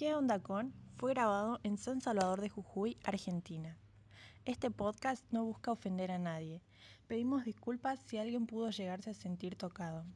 [0.00, 0.72] ¿Qué onda con?
[0.96, 3.76] Fue grabado en San Salvador de Jujuy, Argentina.
[4.46, 6.62] Este podcast no busca ofender a nadie.
[7.06, 10.06] Pedimos disculpas si alguien pudo llegarse a sentir tocado.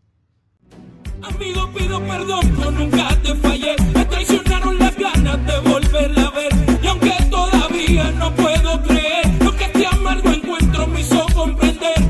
[1.20, 3.76] Amigo, pido perdón, yo nunca te fallé.
[3.94, 6.52] Me traicionaron las ganas de volverla a ver.
[6.82, 12.03] Y aunque todavía no puedo creer lo que este amargo encuentro me hizo comprender,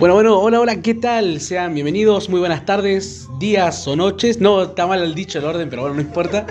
[0.00, 1.42] Bueno, bueno, hola, hola, ¿qué tal?
[1.42, 4.40] Sean bienvenidos, muy buenas tardes, días o noches.
[4.40, 6.46] No, está mal el dicho el orden, pero bueno, no importa.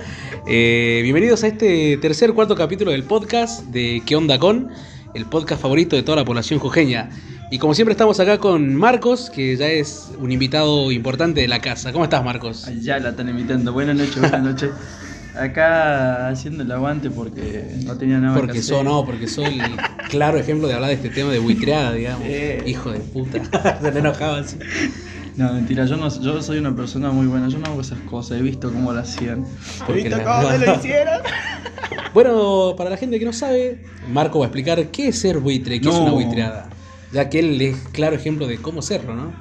[0.45, 4.69] Eh, bienvenidos a este tercer, cuarto capítulo del podcast de ¿Qué onda con?
[5.15, 7.09] El podcast favorito de toda la población jujeña.
[7.49, 11.59] Y como siempre estamos acá con Marcos, que ya es un invitado importante de la
[11.59, 11.91] casa.
[11.91, 12.69] ¿Cómo estás, Marcos?
[12.81, 13.73] Ya la están invitando.
[13.73, 14.69] Buenas noches, buenas noches.
[15.39, 18.83] Acá haciendo el aguante porque no tenía nada Porque que hacer.
[18.83, 19.77] no, porque soy el
[20.09, 22.23] claro ejemplo de hablar de este tema de buitreada, digamos.
[22.25, 22.63] Eh.
[22.65, 23.79] Hijo de puta.
[23.81, 24.57] Se le enojaba así.
[25.37, 27.47] No, mentira, yo, no, yo soy una persona muy buena.
[27.47, 28.39] Yo no hago esas cosas.
[28.39, 29.45] He visto cómo lo hacían.
[29.85, 31.21] Porque He visto la- cómo lo hicieron.
[32.13, 35.79] Bueno, para la gente que no sabe, Marco va a explicar qué es ser buitre,
[35.79, 36.69] qué es una buitreada.
[37.13, 39.31] Ya que él es claro ejemplo de cómo serlo, ¿no?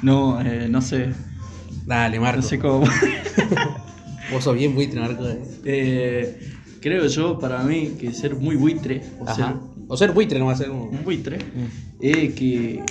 [0.00, 1.10] No, eh, no sé.
[1.84, 2.40] Dale, Marco.
[2.40, 2.86] No sé cómo.
[4.32, 5.26] Vos sos bien buitre, Marco.
[5.28, 5.38] eh.
[5.64, 6.38] Eh,
[6.80, 9.60] creo yo, para mí, que ser muy buitre, o ser Ajá.
[9.88, 10.88] O ser buitre no va a ser un...
[10.88, 11.38] un buitre,
[12.00, 12.82] es que.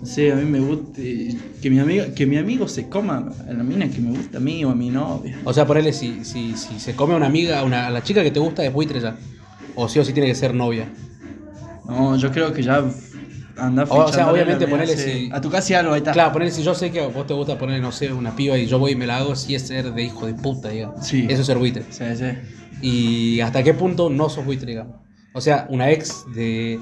[0.00, 1.00] No sé, a mí me gusta.
[1.60, 4.40] Que mi, amigo, que mi amigo se coma a la mina que me gusta a
[4.40, 5.38] mí o a mi novia.
[5.44, 8.02] O sea, ponele si, si, si se come a una amiga, a, una, a la
[8.02, 9.18] chica que te gusta es buitre ya.
[9.74, 10.88] O sí o sí tiene que ser novia.
[11.86, 12.82] No, yo creo que ya
[13.56, 16.12] anda O sea, obviamente si- A tu casa y algo, ahí está.
[16.12, 18.56] Claro, ponele si yo sé que a vos te gusta poner, no sé, una piba
[18.58, 21.06] y yo voy y me la hago, sí es ser de hijo de puta, digamos.
[21.06, 21.26] Sí.
[21.28, 21.84] Eso es ser buitre.
[21.90, 22.24] Sí, sí.
[22.82, 24.96] ¿Y hasta qué punto no sos buitre, digamos?
[25.32, 26.80] O sea, una ex de...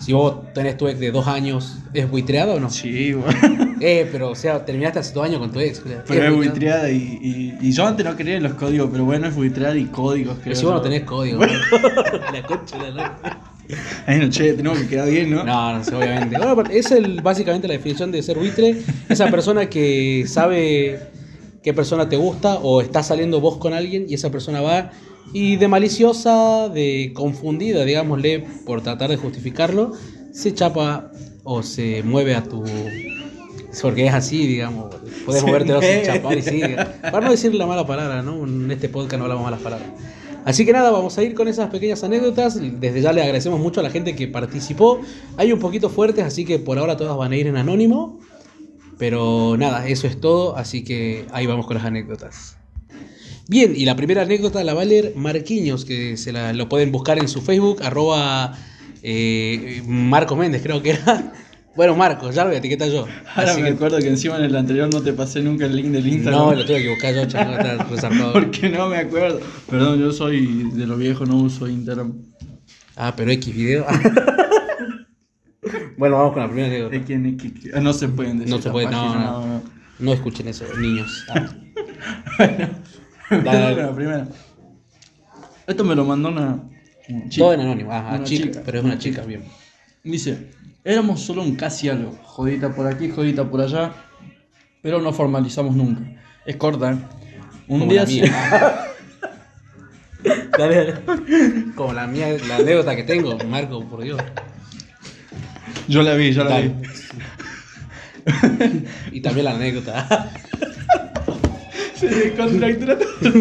[0.00, 2.68] Si vos tenés tu ex de dos años, ¿es buitreada o no?
[2.70, 3.74] Sí, bueno.
[3.80, 5.82] Eh, pero o sea, terminaste hace dos años con tu ex.
[5.84, 6.30] Pero es buitreada?
[6.36, 9.76] buitreada y, y, y yo antes no creía en los códigos, pero bueno, es buitreada
[9.76, 10.34] y códigos.
[10.36, 11.40] Pero creo si vos no tenés código.
[12.32, 13.18] la concha de la
[13.68, 13.82] lora.
[14.06, 15.44] Ay, no, che, tenemos que quedar bien, ¿no?
[15.44, 16.36] No, no sé, obviamente.
[16.38, 18.76] Bueno, es el, básicamente la definición de ser buitre.
[19.08, 21.00] Esa persona que sabe
[21.62, 24.92] qué persona te gusta o está saliendo vos con alguien y esa persona va
[25.32, 29.92] y de maliciosa, de confundida, digámosle, por tratar de justificarlo,
[30.32, 31.10] se chapa
[31.42, 32.64] o se mueve a tu...
[33.82, 34.94] Porque es así, digamos.
[35.26, 36.62] Puedes Se movértelo sin chapar y sí.
[37.02, 38.44] Para no decir la mala palabra, ¿no?
[38.44, 39.88] En este podcast no hablamos malas palabras.
[40.44, 42.60] Así que nada, vamos a ir con esas pequeñas anécdotas.
[42.60, 45.00] Desde ya le agradecemos mucho a la gente que participó.
[45.36, 48.20] Hay un poquito fuertes, así que por ahora todas van a ir en anónimo.
[48.98, 52.56] Pero nada, eso es todo, así que ahí vamos con las anécdotas.
[53.48, 56.92] Bien, y la primera anécdota la va a leer Marquiños, que se la, lo pueden
[56.92, 58.56] buscar en su Facebook, arroba
[59.02, 61.32] eh, Marco Méndez, creo que era.
[61.76, 63.06] Bueno, Marcos, ya lo voy a etiquetar yo.
[63.34, 65.74] Ahora Así me que- acuerdo que encima en el anterior no te pasé nunca el
[65.74, 66.40] link del Instagram.
[66.40, 68.32] no, lo tuve que buscar yo, chaval, está resarpado.
[68.32, 69.40] Porque no me acuerdo.
[69.68, 72.12] Perdón, yo soy de lo viejo, no uso Instagram.
[72.96, 73.84] Ah, pero X video.
[75.96, 76.96] bueno, vamos con la primera anécdota.
[76.96, 78.54] Es que, es que- que- no se pueden decir.
[78.54, 79.62] No se puede, no, páginas, no.
[79.98, 81.24] No escuchen eso, niños.
[81.30, 81.46] Ah.
[83.30, 83.82] Bueno, Dale.
[83.82, 84.28] la primera.
[85.66, 86.62] Esto me lo mandó una
[87.08, 87.42] una chica.
[87.44, 89.44] Todo en anónimo, ajá, Una chica, pero es una chica, bien.
[90.02, 90.50] Dice,
[90.84, 93.92] éramos solo un casi algo, jodita por aquí, jodita por allá,
[94.82, 96.02] pero no formalizamos nunca.
[96.44, 96.98] Es corta, ¿eh?
[97.68, 98.86] Un Como día la mía.
[100.56, 100.94] Dale, dale.
[101.74, 104.18] Como la mía, la anécdota que tengo, Marco, por Dios.
[105.88, 106.68] Yo la vi, yo la Dale.
[106.68, 106.74] vi.
[109.12, 110.08] Y también la anécdota.
[111.94, 113.32] Se descontractura todo.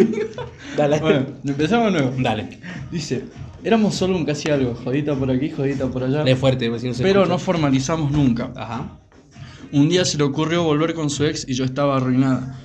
[0.75, 1.00] Dale.
[1.00, 2.16] Bueno, empezamos de nuevo.
[2.22, 2.60] Dale.
[2.92, 3.24] Dice,
[3.63, 6.88] éramos solo un casi algo, jodita por aquí, jodita por allá, Lee fuerte, pues, si
[6.90, 7.34] no se pero escucha.
[7.34, 8.51] no formalizamos nunca.
[8.56, 9.00] Ajá.
[9.72, 12.59] Un día se le ocurrió volver con su ex y yo estaba arruinada.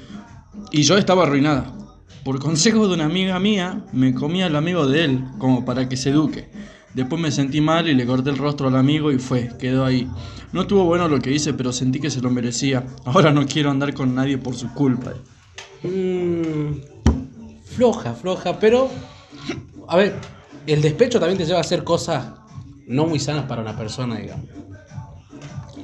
[0.73, 1.73] Y yo estaba arruinada.
[2.25, 5.97] Por consejo de una amiga mía, me comí al amigo de él, como para que
[5.97, 6.51] se eduque.
[6.93, 10.07] Después me sentí mal y le corté el rostro al amigo y fue, quedó ahí.
[10.53, 12.85] No estuvo bueno lo que hice, pero sentí que se lo merecía.
[13.05, 15.13] Ahora no quiero andar con nadie por su culpa.
[15.83, 16.81] Mm,
[17.65, 18.91] floja, floja, pero.
[19.87, 20.17] A ver,
[20.73, 22.27] el despecho también te lleva a hacer cosas
[22.87, 24.47] no muy sanas para una persona, digamos.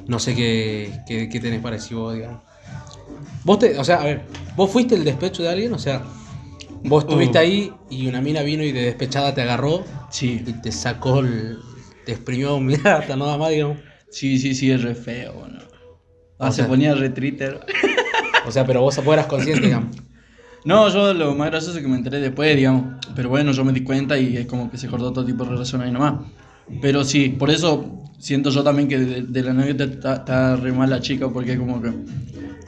[0.07, 2.41] No sé qué, qué, qué tenés parecido vos, digamos.
[3.43, 6.03] Vos te, o sea, a ver, vos fuiste el despecho de alguien, o sea,
[6.83, 7.41] vos estuviste Uh.
[7.41, 11.59] ahí y una mina vino y de despechada te agarró Sí, y te sacó el.
[12.05, 13.77] te exprimió, mira, hasta nada más, digamos.
[14.09, 15.59] sí, sí, sí, es re feo, bueno.
[16.39, 17.59] Ah, O se sea- ponía re Twitter.
[18.47, 19.95] O sea, pero vos, vos eras consciente, digamos.
[20.65, 22.95] No, yo lo más gracioso es que me enteré después, digamos.
[23.15, 25.51] Pero bueno, yo me di cuenta y es como que se cortó todo tipo de
[25.51, 26.15] relación ahí nomás.
[26.81, 30.71] Pero sí, por eso siento yo también que de, de la novia está, está re
[30.71, 31.91] mal la chica, porque como que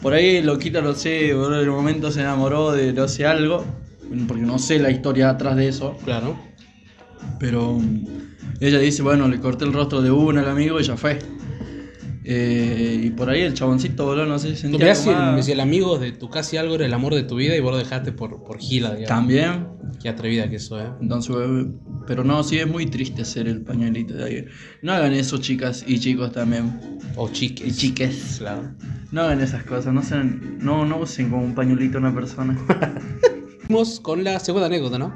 [0.02, 3.66] por ahí loquita lo sé, en el momento se enamoró de no sé algo,
[4.28, 5.98] porque no sé la historia atrás de eso.
[6.06, 6.38] Claro.
[7.40, 8.06] Pero mm,
[8.60, 11.18] ella dice, bueno, le corté el rostro de una al amigo y ya fue.
[12.30, 15.54] Eh, y por ahí el chaboncito, boludo, no sé, ¿Tú sentía mirás si el, si
[15.54, 17.78] el amigo de tu casi algo era el amor de tu vida y vos lo
[17.78, 19.08] dejaste por, por gila, digamos?
[19.08, 19.68] También.
[20.02, 20.92] Qué atrevida que eso, ¿eh?
[21.00, 21.68] Entonces, eh,
[22.06, 24.46] pero no, sí es muy triste ser el pañuelito de ahí.
[24.82, 27.00] No hagan eso, chicas y chicos también.
[27.16, 27.66] O chiques.
[27.66, 28.36] Y chiques.
[28.40, 28.74] Claro.
[29.14, 32.60] No hagan esas cosas, no sean, no, no usen como un pañuelito a una persona.
[33.70, 35.16] Vamos con la segunda anécdota, ¿no?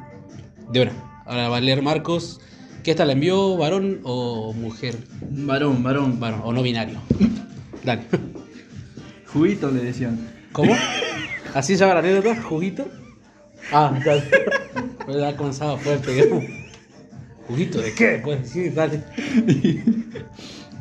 [0.72, 0.94] De una.
[1.26, 2.40] Ahora va a leer Marcos.
[2.84, 4.98] ¿Qué esta la envió varón o mujer?
[5.22, 7.00] varón, varón, Varón, o no binario.
[7.84, 8.04] Dale.
[9.28, 10.20] Juguito le decían.
[10.52, 10.76] ¿Cómo?
[11.54, 12.42] ¿Así se llama la anécdota?
[12.42, 12.88] ¿Juguito?
[13.72, 14.24] Ah, dale.
[15.06, 16.44] Pues ya comenzaba fuerte, digamos.
[17.48, 18.22] ¿Juguito de qué?
[18.24, 19.04] Pues sí, dale.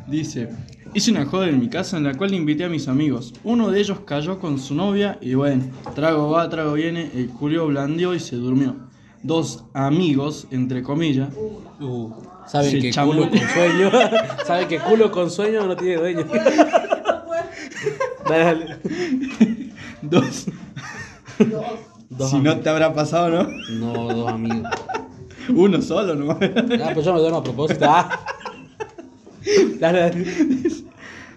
[0.07, 0.49] Dice,
[0.93, 3.33] hice una joda en mi casa en la cual invité a mis amigos.
[3.43, 5.63] Uno de ellos cayó con su novia y bueno,
[5.95, 8.90] trago va, trago viene, el Julio blandió y se durmió.
[9.23, 11.29] Dos amigos, entre comillas,
[11.79, 12.11] Uh,
[12.47, 13.11] saben que chamó.
[13.13, 13.91] culo con sueño.
[14.45, 16.25] saben que culo con sueño no tiene dueño.
[18.27, 18.77] Dale.
[20.01, 20.45] dos...
[22.09, 23.49] Dos si no te habrá pasado, ¿no?
[23.79, 24.69] No, dos amigos.
[25.49, 26.31] Uno solo, ¿no?
[26.33, 27.85] Ah, pues yo me duermo a propósito.
[27.87, 28.19] Ah.
[29.79, 30.25] Dale, dale.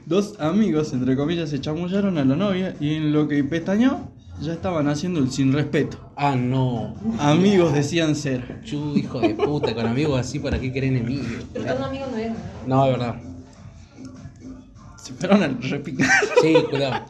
[0.05, 4.11] Dos amigos, entre comillas, se chamullaron a la novia y en lo que pestañó
[4.45, 5.99] ya estaban haciendo el sin respeto.
[6.17, 6.95] Ah, no.
[7.19, 8.61] Amigos decían ser.
[8.65, 11.27] Chu, hijo de puta, con amigos así, ¿para qué querer enemigos?
[11.53, 12.37] Pero un amigo no es, ¿no?
[12.67, 13.21] No, es verdad.
[14.97, 16.09] Se fueron a repicar.
[16.41, 17.05] Sí, cuidado.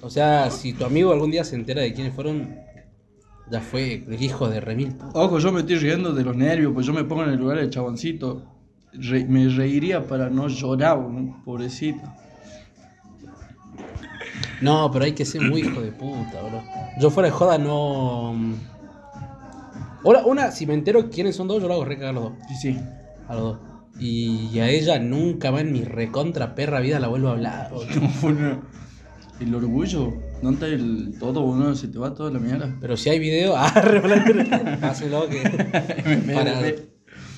[0.00, 2.54] O sea, si tu amigo algún día se entera de quiénes fueron,
[3.50, 4.96] ya fue el hijo de remil.
[5.12, 7.58] Ojo, yo me estoy riendo de los nervios, pues yo me pongo en el lugar
[7.58, 8.42] del chaboncito.
[8.92, 11.42] Re- me reiría para no llorar, ¿no?
[11.44, 12.02] pobrecito.
[14.64, 16.62] No, pero hay que ser muy hijo de puta, bro.
[16.98, 18.34] Yo fuera de joda no.
[20.04, 22.32] Ahora, una, si me entero quiénes son dos, yo lo hago recagar a los dos.
[22.48, 22.80] Sí, sí.
[23.28, 23.58] A los dos.
[24.00, 27.70] Y a ella nunca más en mi recontra perra vida la vuelvo a hablar.
[27.70, 27.82] bro.
[29.40, 32.76] No El orgullo, no está el todo, uno se te va toda la mierda.
[32.80, 34.00] Pero si hay video, arre,
[34.80, 35.42] Hácelo que.
[36.34, 36.60] Para,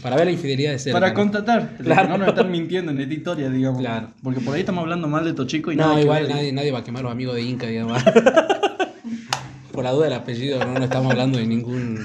[0.03, 0.99] para ver la infidelidad de cerca.
[1.01, 2.09] Para contratar, Claro.
[2.11, 3.81] no nos están mintiendo en esta historia, digamos.
[3.81, 4.11] Claro.
[4.23, 6.71] Porque por ahí estamos hablando mal de estos chicos y No, nada igual nadie, nadie
[6.73, 8.03] va a quemar a los amigos de Inca, digamos.
[9.73, 11.99] Por la duda del apellido, no, no estamos hablando de ningún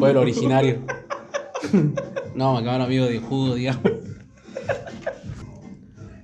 [0.00, 0.80] pueblo originario.
[2.34, 3.82] No, me acaban amigos de jugo, digamos.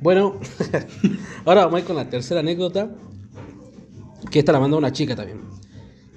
[0.00, 0.40] Bueno,
[1.44, 2.88] ahora vamos a ir con la tercera anécdota.
[4.30, 5.40] Que esta la mandó una chica también.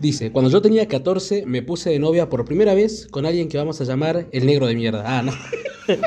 [0.01, 3.59] Dice, cuando yo tenía 14 me puse de novia por primera vez con alguien que
[3.59, 5.03] vamos a llamar el negro de mierda.
[5.06, 5.31] Ah, no.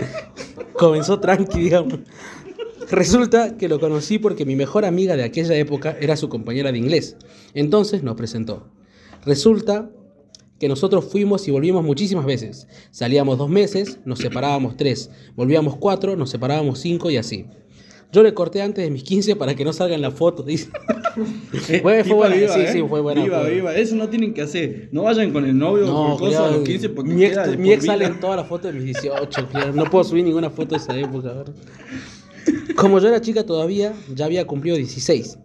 [0.73, 2.01] Comenzó tranqui, digamos.
[2.91, 6.79] Resulta que lo conocí porque mi mejor amiga de aquella época era su compañera de
[6.79, 7.17] inglés.
[7.55, 8.67] Entonces nos presentó.
[9.25, 9.89] Resulta
[10.59, 12.67] que nosotros fuimos y volvimos muchísimas veces.
[12.91, 17.47] Salíamos dos meses, nos separábamos tres, volvíamos cuatro, nos separábamos cinco y así.
[18.15, 20.69] Yo le corté antes de mis 15 para que no salga en la foto, dice.
[21.69, 22.73] Eh, Fue- fue tipa buena, viva, sí, ¿eh?
[22.73, 23.75] sí, fue buena, Viva, fue viva.
[23.75, 24.89] Eso no tienen que hacer.
[24.93, 27.73] No vayan con el novio No, por cosas a los 15 porque mi ex, mi
[27.73, 29.73] ex sale en todas las fotos de mis 18, claro.
[29.73, 31.45] no puedo subir ninguna foto de esa época.
[32.77, 35.39] Como yo era chica todavía, ya había cumplido 16.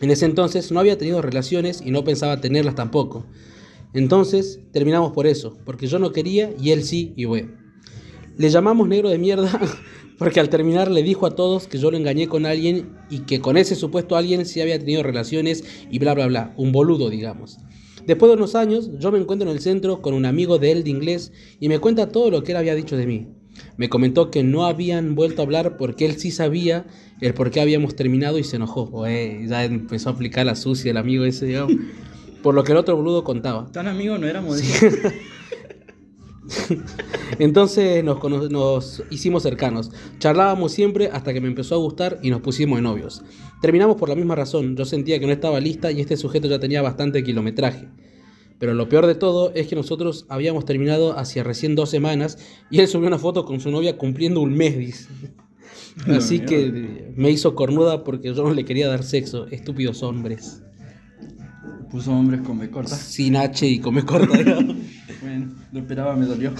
[0.00, 3.26] En ese entonces no había tenido relaciones y no pensaba tenerlas tampoco.
[3.94, 7.48] Entonces terminamos por eso, porque yo no quería y él sí y fue.
[8.36, 9.50] Le llamamos negro de mierda
[10.18, 13.40] porque al terminar le dijo a todos que yo lo engañé con alguien y que
[13.40, 17.58] con ese supuesto alguien sí había tenido relaciones y bla bla bla, un boludo digamos.
[18.06, 20.82] Después de unos años, yo me encuentro en el centro con un amigo de él
[20.82, 23.28] de inglés y me cuenta todo lo que él había dicho de mí.
[23.76, 26.86] Me comentó que no habían vuelto a hablar porque él sí sabía
[27.20, 28.86] el por qué habíamos terminado y se enojó.
[28.86, 31.74] Güey, ya empezó a aplicar la sucia el amigo ese, digamos.
[32.42, 33.70] Por lo que el otro boludo contaba.
[33.72, 34.86] Tan amigos no éramos eso.
[37.38, 39.90] Entonces nos, nos hicimos cercanos.
[40.18, 43.22] Charlábamos siempre hasta que me empezó a gustar y nos pusimos de novios.
[43.60, 44.76] Terminamos por la misma razón.
[44.76, 47.88] Yo sentía que no estaba lista y este sujeto ya tenía bastante kilometraje.
[48.58, 52.38] Pero lo peor de todo es que nosotros habíamos terminado hacia recién dos semanas
[52.70, 55.08] y él subió una foto con su novia cumpliendo un mes, dice.
[56.06, 59.46] Así que me hizo cornuda porque yo no le quería dar sexo.
[59.48, 60.62] Estúpidos hombres.
[61.90, 62.94] Puso hombres con B corta.
[62.96, 64.76] Sin H y come corta, digamos.
[65.20, 66.52] Bueno, lo esperaba, me dolió.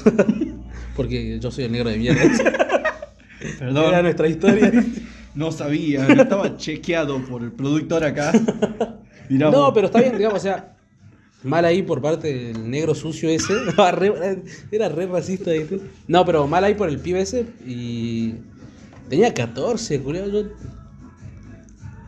[0.96, 2.20] porque yo soy el negro de mierda.
[3.58, 3.84] Perdón.
[3.86, 4.84] Era nuestra historia.
[5.36, 8.32] No sabía, no estaba chequeado por el productor acá.
[9.28, 9.70] Mirá No, vos.
[9.74, 10.74] pero está bien, digamos, o sea,
[11.44, 13.52] Mal ahí por parte del negro sucio ese.
[14.72, 15.52] Era re racista.
[15.52, 15.80] ¿viste?
[16.08, 17.46] No, pero mal ahí por el pibe ese.
[17.64, 18.34] Y.
[19.08, 20.42] Tenía 14, culiao, yo.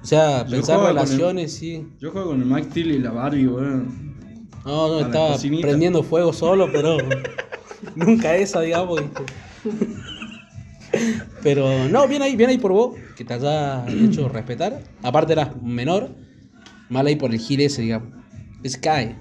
[0.02, 1.86] O sea, Yo pensar con el- relaciones, sí.
[2.00, 4.14] Yo juego con el Max Steel y la Barbie, weón.
[4.64, 6.96] No, no, A estaba prendiendo fuego solo, pero.
[7.94, 9.00] nunca esa, digamos.
[11.42, 14.82] Pero no, bien ahí, bien ahí por vos, que te haya hecho respetar.
[15.02, 16.10] Aparte eras menor,
[16.88, 18.08] mal ahí por el gil ese, digamos.
[18.66, 19.14] Sky,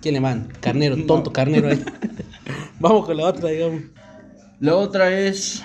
[0.00, 0.48] ¿quién le man?
[0.60, 1.82] Carnero, tonto carnero ahí.
[2.80, 3.82] Vamos con la otra, digamos.
[4.58, 5.62] La otra es.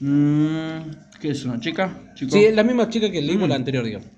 [0.00, 0.78] mm,
[1.24, 1.42] ¿Qué es?
[1.46, 2.12] ¿Una chica?
[2.14, 2.32] ¿Chico?
[2.32, 3.50] Sí, es la misma chica que leímos Mm.
[3.50, 4.08] la anterior, digamos.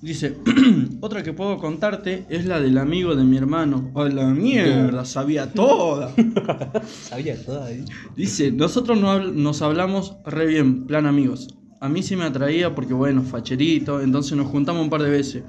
[0.00, 0.36] Dice:
[1.00, 3.90] Otra que puedo contarte es la del amigo de mi hermano.
[3.94, 5.04] ¡Oh, la mierda!
[5.04, 6.14] Sabía toda.
[7.02, 7.84] Sabía toda ahí.
[8.16, 11.48] Dice: Nosotros no habl- nos hablamos re bien, plan amigos.
[11.80, 15.42] A mí sí me atraía porque, bueno, facherito, entonces nos juntamos un par de veces.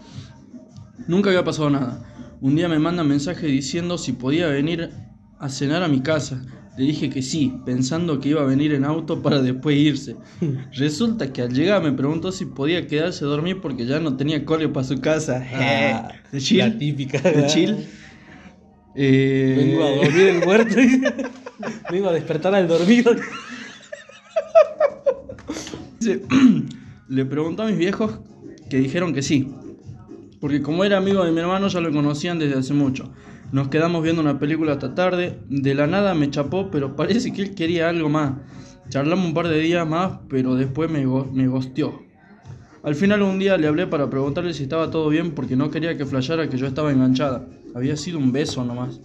[1.07, 2.03] Nunca había pasado nada.
[2.41, 4.89] Un día me manda mensaje diciendo si podía venir
[5.37, 6.43] a cenar a mi casa.
[6.75, 10.15] Le dije que sí, pensando que iba a venir en auto para después irse.
[10.73, 14.43] Resulta que al llegar me preguntó si podía quedarse a dormir porque ya no tenía
[14.43, 15.45] cole para su casa.
[15.53, 16.59] Ah, de chill.
[16.59, 17.19] La típica.
[17.19, 17.77] De chill.
[18.95, 20.75] Eh, Vengo a dormir el muerto.
[21.91, 23.15] Vengo a despertar al dormido.
[27.07, 28.19] Le preguntó a mis viejos
[28.69, 29.51] que dijeron que sí.
[30.39, 33.13] Porque como era amigo de mi hermano ya lo conocían desde hace mucho.
[33.53, 35.39] Nos quedamos viendo una película hasta tarde.
[35.47, 38.33] De la nada me chapó, pero parece que él quería algo más.
[38.89, 42.01] Charlamos un par de días más, pero después me, go- me gosteó.
[42.83, 45.95] Al final un día le hablé para preguntarle si estaba todo bien porque no quería
[45.97, 47.47] que flasheara que yo estaba enganchada.
[47.75, 48.99] Había sido un beso nomás.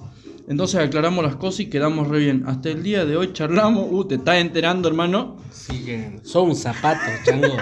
[0.48, 2.44] Entonces aclaramos las cosas y quedamos re bien.
[2.46, 3.86] Hasta el día de hoy charlamos.
[3.90, 5.36] Uh, ¿te estás enterando, hermano?
[5.52, 7.54] Sí, que son un zapato, chango.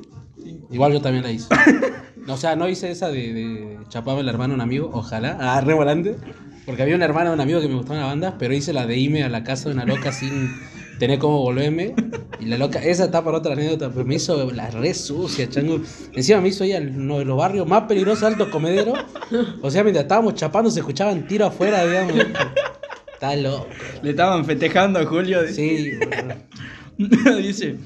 [0.70, 1.48] Igual yo también la hice.
[2.28, 5.36] O sea, no hice esa de, de chaparme el hermano a un amigo, ojalá.
[5.40, 6.16] Ah, re volante.
[6.66, 8.86] Porque había una hermana de un amigo que me gustaba la banda, pero hice la
[8.86, 10.50] de irme a la casa de una loca sin
[10.98, 11.94] tener cómo volverme.
[12.38, 15.80] Y la loca, esa está para otra anécdota, pero me hizo la re sucia, chango.
[16.14, 18.98] Encima me hizo ella uno de los barrios más peligrosos, altos comederos.
[19.62, 22.26] O sea, mientras estábamos chapando se escuchaban tiros afuera, digamos.
[23.12, 23.66] Está loco.
[24.02, 25.40] Le estaban festejando a Julio.
[25.48, 27.36] Sí, boludo.
[27.38, 27.76] Dice,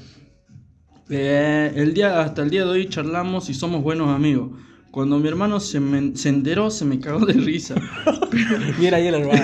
[1.09, 4.51] "Eh, el día, hasta el día de hoy charlamos y somos buenos amigos.
[4.91, 7.75] Cuando mi hermano se, me- se enteró, se me cagó de risa.
[8.79, 9.41] Mira ahí el hermano.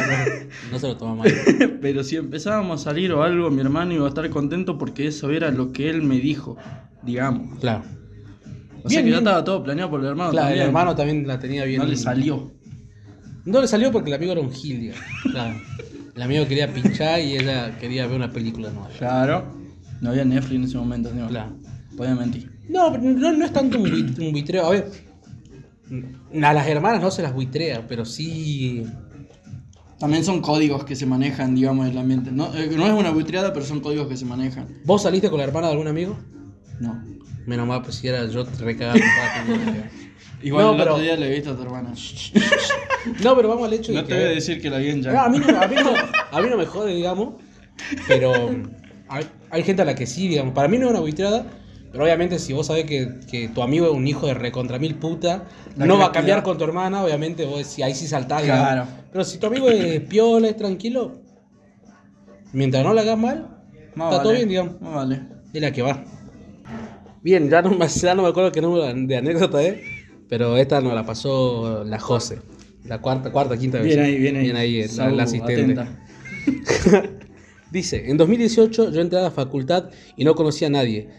[0.71, 1.33] No se lo toma mal.
[1.81, 5.29] Pero si empezábamos a salir o algo, mi hermano iba a estar contento porque eso
[5.29, 6.55] era lo que él me dijo,
[7.03, 7.59] digamos.
[7.59, 7.83] Claro.
[8.83, 10.31] O Bien, sea que ya estaba todo planeado por el hermano.
[10.31, 10.61] Claro, también.
[10.61, 11.81] el hermano también la tenía bien.
[11.81, 12.51] No le salió.
[13.45, 15.03] No le salió porque el amigo era un gil, digamos.
[15.31, 15.59] Claro.
[16.15, 18.89] El amigo quería pinchar y ella quería ver una película nueva.
[18.97, 19.60] Claro.
[20.01, 21.27] No había Netflix en ese momento, ¿no?
[21.27, 21.53] Claro.
[21.95, 22.51] Podía mentir.
[22.69, 24.65] No, pero no, no es tanto un, bui- un buitreo.
[24.65, 24.91] A ver,
[26.43, 28.85] a las hermanas no se las buitrea, pero sí.
[29.99, 32.31] También son códigos que se manejan, digamos, en el ambiente.
[32.31, 34.67] No, eh, no es una buitreada, pero son códigos que se manejan.
[34.83, 36.17] ¿Vos saliste con la hermana de algún amigo?
[36.79, 37.03] No.
[37.45, 38.99] Menos mal, pues si era yo te recagaba.
[40.43, 41.93] Igual No, el pero- otro día le viste a tu hermana.
[43.23, 44.13] No, pero vamos al hecho de No que.
[44.13, 45.25] te voy a decir que la vi en No, ya.
[45.25, 45.89] a, mí no, a, mí no,
[46.37, 47.33] a mí no me jode, digamos.
[48.07, 48.49] Pero
[49.51, 50.53] hay gente a la que sí, digamos.
[50.53, 51.45] Para mí no es una buitreada.
[51.91, 54.95] Pero obviamente, si vos sabés que, que tu amigo es un hijo de recontra mil
[54.95, 55.43] puta,
[55.75, 58.65] La no va a cambiar con tu hermana, obviamente, vos si ahí sí saltás, digamos.
[58.65, 58.87] Claro.
[59.11, 61.19] Pero si tu amigo es piola, es tranquilo,
[62.53, 63.45] mientras no le hagas mal,
[63.93, 64.75] está todo bien, digamos.
[64.79, 65.21] vale.
[65.53, 66.01] Es la que va.
[67.21, 69.79] Bien, ya no, me- ya no me acuerdo qué número de anécdota es,
[70.29, 72.39] pero esta nos la pasó la Jose.
[72.85, 73.87] La cuarta, cuarta, quinta vez.
[73.87, 74.43] Bien ahí, bien ahí.
[74.43, 75.75] Bien ahí, la- la, asistente.
[77.71, 81.09] Dice, en 2018 yo entré a la facultad y no conocía a nadie.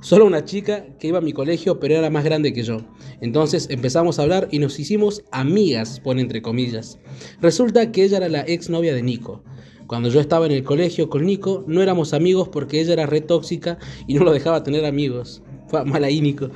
[0.00, 2.78] Solo una chica que iba a mi colegio, pero era más grande que yo.
[3.20, 6.98] Entonces empezamos a hablar y nos hicimos amigas, pone entre comillas.
[7.40, 9.42] Resulta que ella era la exnovia de Nico.
[9.86, 13.20] Cuando yo estaba en el colegio con Nico, no éramos amigos porque ella era re
[13.20, 15.42] tóxica y no lo dejaba tener amigos.
[15.68, 16.50] Fue mal ahí, Nico.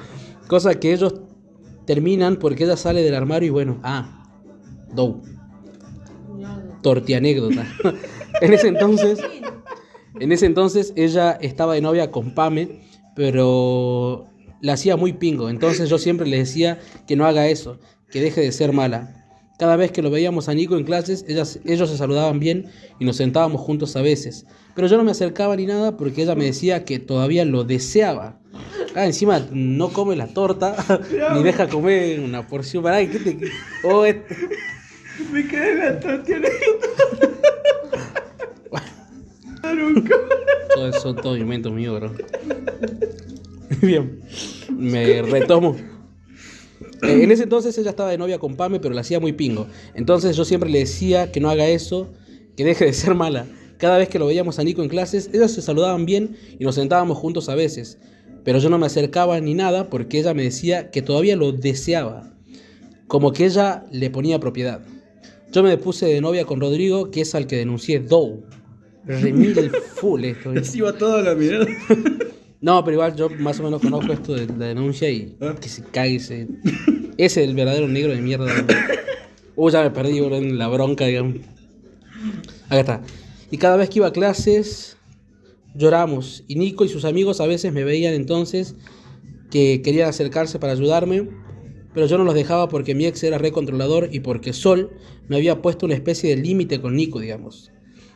[0.48, 1.14] Cosa que ellos
[1.86, 4.24] terminan porque ella sale del armario y bueno, ah,
[4.94, 5.22] Dow.
[6.82, 7.66] Torti anécdota.
[8.40, 9.18] en ese entonces,
[10.18, 12.80] en ese entonces ella estaba de novia con Pame,
[13.14, 14.26] pero
[14.60, 15.48] la hacía muy pingo.
[15.50, 17.78] Entonces yo siempre le decía que no haga eso,
[18.10, 19.16] que deje de ser mala.
[19.58, 23.04] Cada vez que lo veíamos a Nico en clases, ellas, ellos se saludaban bien y
[23.04, 24.46] nos sentábamos juntos a veces.
[24.74, 28.38] Pero yo no me acercaba ni nada porque ella me decía que todavía lo deseaba.
[28.94, 30.74] Ah, encima no come la torta,
[31.34, 32.82] ni deja comer una porción.
[32.82, 33.38] Pará, ¿qué te...
[33.84, 34.24] Oh, et-
[35.30, 36.00] Me quedé en la
[40.74, 42.12] Todo eso todo invento mío, bro.
[43.82, 44.20] Bien,
[44.70, 45.76] me retomo.
[47.02, 49.66] Eh, en ese entonces ella estaba de novia con Pame, pero la hacía muy pingo.
[49.94, 52.12] Entonces yo siempre le decía que no haga eso,
[52.56, 53.46] que deje de ser mala.
[53.78, 56.74] Cada vez que lo veíamos a Nico en clases, ellos se saludaban bien y nos
[56.74, 57.98] sentábamos juntos a veces.
[58.44, 62.34] Pero yo no me acercaba ni nada porque ella me decía que todavía lo deseaba.
[63.06, 64.82] Como que ella le ponía propiedad.
[65.52, 68.44] Yo me puse de novia con Rodrigo, que es al que denuncié Dow.
[69.04, 70.50] Remil el full esto.
[70.50, 71.66] Así va toda la mierda.
[72.60, 75.82] No, pero igual yo más o menos conozco esto de la denuncia y que se
[75.82, 76.46] cague ese.
[77.16, 78.46] Ese es el verdadero negro de mierda.
[79.56, 81.36] Uy, ya me perdí bro, en la bronca, digamos.
[82.66, 83.02] Acá está.
[83.50, 84.98] Y cada vez que iba a clases,
[85.74, 86.44] lloramos.
[86.48, 88.76] Y Nico y sus amigos a veces me veían entonces
[89.50, 91.28] que querían acercarse para ayudarme,
[91.94, 94.90] pero yo no los dejaba porque mi ex era recontrolador y porque Sol
[95.28, 97.72] me había puesto una especie de límite con Nico, digamos.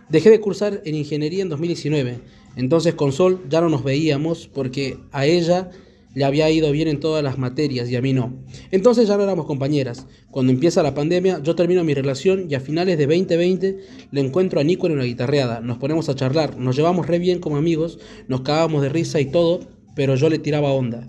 [0.08, 2.20] Dejé de cursar en ingeniería en 2019,
[2.56, 5.70] entonces con Sol ya no nos veíamos porque a ella
[6.14, 8.32] le había ido bien en todas las materias y a mí no.
[8.70, 10.06] Entonces ya no éramos compañeras.
[10.30, 13.78] Cuando empieza la pandemia, yo termino mi relación y a finales de 2020
[14.12, 15.60] le encuentro a Nico en una guitarreada.
[15.60, 19.26] Nos ponemos a charlar, nos llevamos re bien como amigos, nos cagábamos de risa y
[19.26, 19.60] todo,
[19.96, 21.08] pero yo le tiraba onda.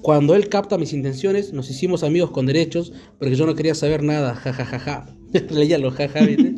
[0.00, 4.02] Cuando él capta mis intenciones, nos hicimos amigos con derechos, porque yo no quería saber
[4.02, 5.14] nada, jajajaja.
[5.50, 6.54] Leía los jaja, ¿viste?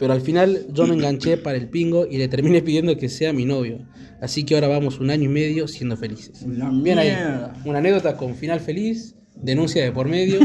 [0.00, 3.32] Pero al final yo me enganché para el pingo y le terminé pidiendo que sea
[3.32, 3.86] mi novio.
[4.20, 6.42] Así que ahora vamos un año y medio siendo felices.
[6.42, 7.10] La Bien ahí.
[7.10, 7.54] mierda.
[7.64, 10.40] Una anécdota con final feliz, denuncia de por medio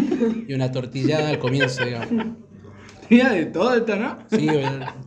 [0.48, 2.36] y una tortillada al comienzo, digamos.
[3.10, 4.18] Mira de todo esta, ¿no?
[4.32, 4.48] Sí,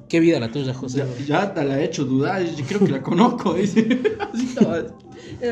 [0.08, 0.98] qué vida la tuya, José.
[0.98, 3.86] Ya, ya hasta la he hecho dudar, yo creo que la conozco, dice.
[4.32, 4.84] Así estaba.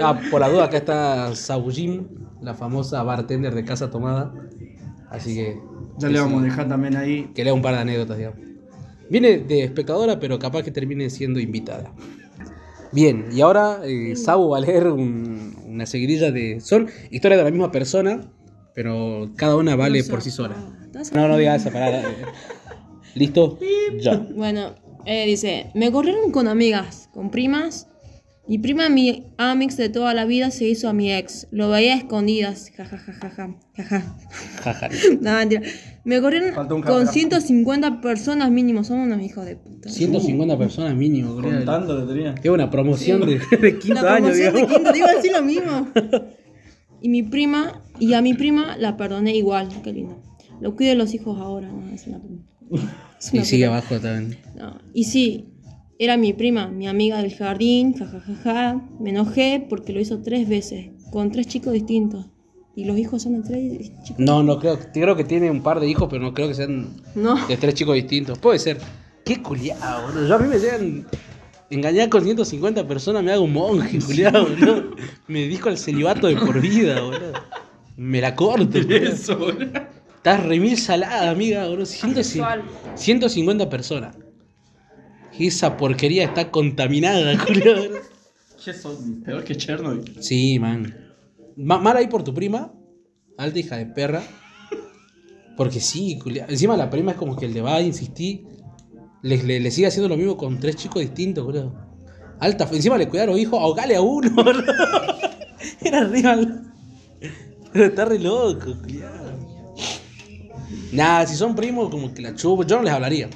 [0.01, 2.07] Ah, por la duda, acá está Sabujín,
[2.41, 4.33] la famosa bartender de Casa Tomada.
[5.11, 5.59] Así que.
[5.99, 7.31] Ya le vamos a dejar también ahí.
[7.35, 8.46] que lea un par de anécdotas, digamos.
[9.11, 11.93] Viene de espectadora, pero capaz que termine siendo invitada.
[12.93, 16.61] Bien, y ahora eh, Sabu va a leer un- una seguidilla de...
[16.61, 18.21] Son historias de la misma persona,
[18.75, 20.57] pero cada una vale por sí sola.
[21.13, 22.01] No, no digas esa palabra.
[22.01, 22.15] eh.
[23.15, 23.59] ¿Listo?
[24.01, 24.17] Ya.
[24.35, 27.89] Bueno, eh, dice, me corrieron con amigas, con primas.
[28.49, 31.49] Mi prima, mi amix de toda la vida, se hizo a mi ex.
[31.51, 32.71] Lo veía a escondidas.
[32.77, 34.17] Ja, ja, ja, ja, ja, ja, ja.
[34.63, 34.89] Jaja.
[35.21, 35.63] No, mentira.
[36.05, 37.07] Me corrieron con cámara.
[37.11, 38.85] 150 personas mínimo.
[38.85, 39.89] Son unos hijos de puta.
[39.89, 41.57] 150 personas mínimo, creo.
[41.57, 42.35] Contando le tenía.
[42.41, 44.75] Es una promoción de, de quinto La año, promoción de digamos.
[44.77, 45.89] quinto, digo así lo mismo.
[47.01, 49.69] Y mi prima, y a mi prima la perdoné igual.
[49.83, 50.23] Qué lindo.
[50.61, 51.69] Lo cuido de los hijos ahora.
[51.69, 52.21] No, es una,
[53.19, 54.39] es Y una sigue abajo también.
[54.57, 55.47] No, Y sí,
[55.99, 58.81] era mi prima, mi amiga del jardín, jajajaja.
[59.01, 62.27] Me enojé porque lo hizo tres veces, con tres chicos distintos.
[62.75, 64.19] Y los hijos son de tres chicos.
[64.19, 64.79] No, no creo.
[64.93, 67.47] Creo que tiene un par de hijos, pero no creo que sean No.
[67.47, 68.39] de tres chicos distintos.
[68.39, 68.79] Puede ser.
[69.25, 70.29] Qué culiado, boludo.
[70.29, 71.07] Yo a mí me llegan
[71.71, 74.91] engañar con 150 personas, me hago un monje, culiado, boludo.
[75.27, 77.33] Me dedico al celibato de por vida, boludo.
[77.97, 78.95] Me la corto, boludo.
[78.95, 79.65] Eso, boludo.
[80.17, 81.87] Estás remil salada, amiga, boludo.
[81.87, 82.63] 150,
[82.95, 84.17] 150 personas.
[85.39, 87.85] Esa porquería está contaminada, culiado.
[88.65, 89.23] ¿Qué son?
[89.23, 90.17] Peor que Chernobyl.
[90.21, 90.95] Sí, man.
[91.57, 92.73] Ma- Mal ahí por tu prima.
[93.39, 94.23] Alta hija de perra.
[95.57, 98.45] Porque sí, culia- encima la prima es como que le va a insistir.
[99.23, 101.75] Le, le, le sigue haciendo lo mismo con tres chicos distintos, boludo.
[102.41, 104.73] Alta, encima le cuidaron hijos, ahogale a uno, boludo.
[105.81, 106.73] Era real.
[107.73, 109.37] Pero está re loco, culiado.
[110.93, 112.65] Nada, si son primos, como que la chupo.
[112.65, 113.29] Yo no les hablaría.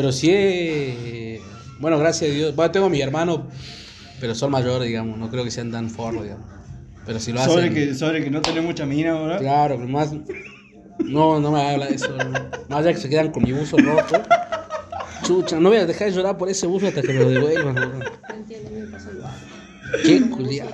[0.00, 1.42] Pero si es.
[1.78, 2.56] Bueno, gracias a Dios.
[2.56, 3.48] Bueno, tengo a mi hermano,
[4.18, 5.18] pero son mayores, digamos.
[5.18, 6.46] No creo que sean tan forros, digamos.
[7.04, 7.52] Pero si lo hacen.
[7.52, 9.38] Sobre que, sobre que no tenés mucha mina, ¿verdad?
[9.40, 10.10] Claro, pero más.
[11.04, 12.16] No, no me habla de eso.
[12.70, 14.16] Más allá que se quedan con mi buzo rojo.
[15.22, 17.74] Chucha, no voy a dejar de llorar por ese buzo hasta que me lo devuelvan.
[17.74, 18.00] boludo.
[20.02, 20.70] Qué culiado.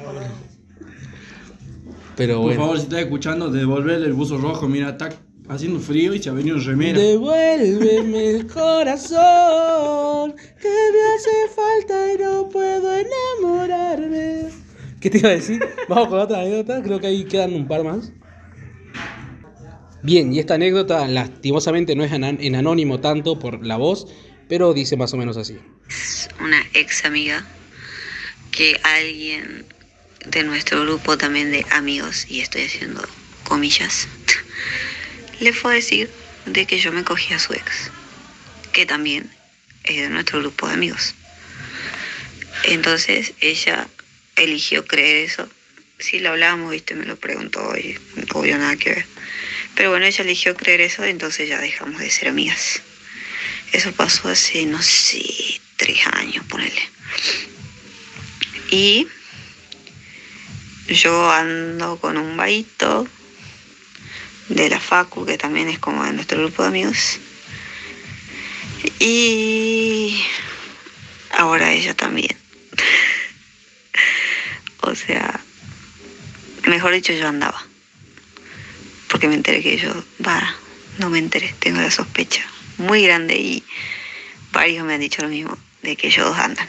[2.15, 2.61] Pero Por bueno.
[2.61, 4.69] favor, si estás escuchando, devolverle el buzo rojo.
[4.69, 5.09] Mira, está
[5.49, 6.99] haciendo frío y se ha venido en remera.
[6.99, 14.51] Devuélveme el corazón que me hace falta y no puedo enamorarme.
[15.01, 15.61] ¿Qué te iba a decir?
[15.89, 18.13] Vamos con otra anécdota, creo que ahí quedan un par más.
[20.03, 24.07] Bien, y esta anécdota lastimosamente no es en anónimo tanto por la voz,
[24.49, 25.59] pero dice más o menos así.
[26.41, 27.45] una ex amiga
[28.53, 29.65] que alguien
[30.31, 33.03] de nuestro grupo también de amigos, y estoy haciendo
[33.45, 34.09] comillas,
[35.41, 36.11] le fue a decir
[36.47, 37.91] de que yo me cogía a su ex,
[38.73, 39.31] que también
[39.85, 41.15] es de nuestro grupo de amigos.
[42.65, 43.89] Entonces ella
[44.37, 45.49] eligió creer eso.
[45.99, 47.99] Si lo hablamos, viste, me lo preguntó y
[48.33, 49.07] obvio nada que ver.
[49.75, 52.83] Pero bueno, ella eligió creer eso, entonces ya dejamos de ser amigas.
[53.73, 56.83] Eso pasó hace, no sé, tres años, ponele.
[58.71, 59.07] Y
[60.89, 63.07] yo ando con un vaito
[64.49, 67.19] de la Facu, que también es como de nuestro grupo de amigos.
[68.99, 70.23] Y
[71.31, 72.37] ahora ella también.
[74.81, 75.41] o sea,
[76.67, 77.65] mejor dicho, yo andaba.
[79.09, 79.93] Porque me enteré que yo,
[80.27, 80.57] va,
[80.99, 82.45] no me enteré, tengo la sospecha
[82.79, 83.65] muy grande y
[84.53, 86.69] varios me han dicho lo mismo, de que ellos dos andan.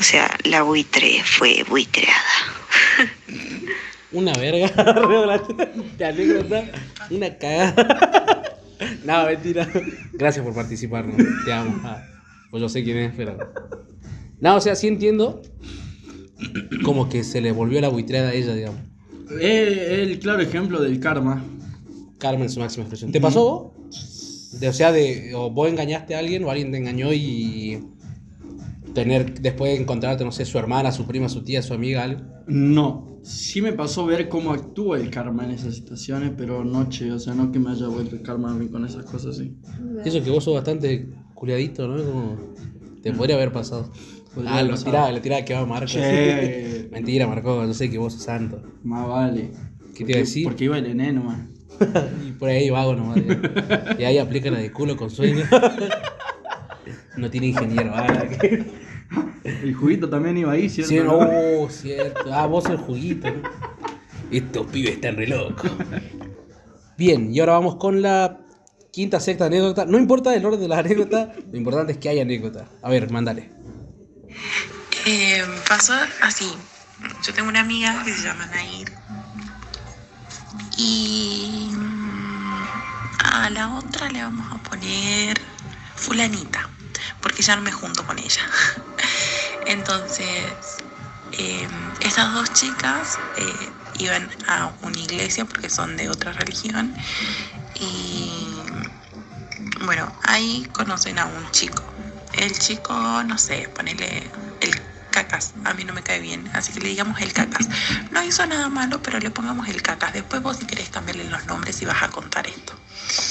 [0.00, 2.22] O sea, la buitre fue buitreada.
[4.12, 4.68] Una verga.
[5.98, 6.64] Te anécdota.
[7.10, 8.38] Una cagada.
[9.04, 9.68] No, mentira.
[10.12, 11.14] Gracias por participar, ¿no?
[11.44, 11.80] Te amo.
[11.84, 12.04] Ah,
[12.50, 13.36] pues yo sé quién es, pero.
[14.40, 15.40] No, o sea, sí entiendo.
[16.84, 18.80] Como que se le volvió la buitreada a ella, digamos.
[19.40, 21.44] Es el claro ejemplo del karma.
[22.18, 23.12] Carmen, su máxima expresión.
[23.12, 23.72] ¿Te pasó?
[24.58, 27.84] De, o sea, de, o vos engañaste a alguien o alguien te engañó y
[28.94, 32.22] tener después de encontrarte, no sé, su hermana, su prima, su tía, su amiga, algo.
[32.46, 37.10] No, sí me pasó ver cómo actúa el karma en esas situaciones, pero no, che,
[37.12, 39.56] o sea, no que me haya vuelto el karma a mí con esas cosas así.
[40.04, 42.02] Eso que vos sos bastante culiadito, ¿no?
[42.02, 42.36] Como
[43.02, 43.90] te podría haber pasado.
[44.34, 44.90] Podría ah, lo pasado.
[44.90, 45.86] tiraba, le tiraba que va Marco.
[45.86, 46.88] Che.
[46.92, 48.62] Mentira, Marco, yo sé que vos sos santo.
[48.82, 49.50] Más vale.
[49.94, 50.44] ¿Qué te iba a decir?
[50.44, 51.40] Porque iba el Ené nomás.
[52.26, 53.18] y por ahí vago nomás.
[53.98, 55.44] y ahí aplica la de culo con sueño.
[57.16, 57.92] no tiene ingeniero.
[57.94, 58.64] Ah, que-
[59.44, 60.88] El juguito también iba ahí, ¿cierto?
[60.90, 62.32] Sí, no, cierto.
[62.32, 63.28] Ah, vos sos el juguito.
[63.30, 63.42] ¿no?
[64.30, 65.70] Estos pibes están re locos.
[66.96, 68.38] Bien, y ahora vamos con la
[68.92, 69.84] quinta, sexta anécdota.
[69.84, 72.66] No importa el orden de la anécdota, lo importante es que haya anécdota.
[72.82, 73.50] A ver, mándale.
[75.06, 76.50] Eh, pasó así.
[77.26, 78.90] Yo tengo una amiga que se llama Nair.
[80.78, 82.64] Y mm,
[83.24, 85.38] a la otra le vamos a poner
[85.96, 86.68] fulanita,
[87.20, 88.42] porque ya no me junto con ella.
[89.66, 90.78] Entonces,
[91.32, 91.68] eh,
[92.00, 96.94] estas dos chicas eh, iban a una iglesia porque son de otra religión.
[97.74, 98.30] Y
[99.84, 101.82] bueno, ahí conocen a un chico.
[102.34, 104.74] El chico, no sé, ponele el
[105.10, 105.52] cacas.
[105.64, 107.68] A mí no me cae bien, así que le digamos el cacas.
[108.10, 110.12] No hizo nada malo, pero le pongamos el cacas.
[110.12, 112.74] Después vos si querés cambiarle los nombres y vas a contar esto.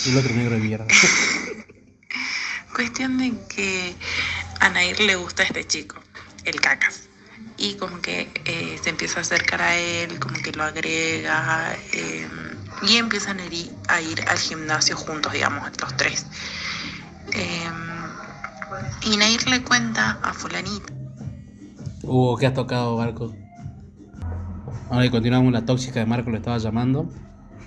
[0.06, 0.86] El otro negro de mierda.
[2.76, 3.96] Cuestión de que
[4.60, 5.96] a Nair le gusta este chico,
[6.46, 7.08] el cacas.
[7.58, 11.76] Y como que eh, se empieza a acercar a él, como que lo agrega.
[11.94, 12.28] eh,
[12.84, 16.26] y empiezan a ir, a ir al gimnasio juntos, digamos, los tres.
[17.34, 17.70] Eh,
[19.04, 20.94] y Nair le cuenta a fulanita
[22.04, 23.36] Uh, ¿qué has tocado, Marco?
[24.90, 27.10] Ahora que continuamos, la tóxica de Marco lo estaba llamando.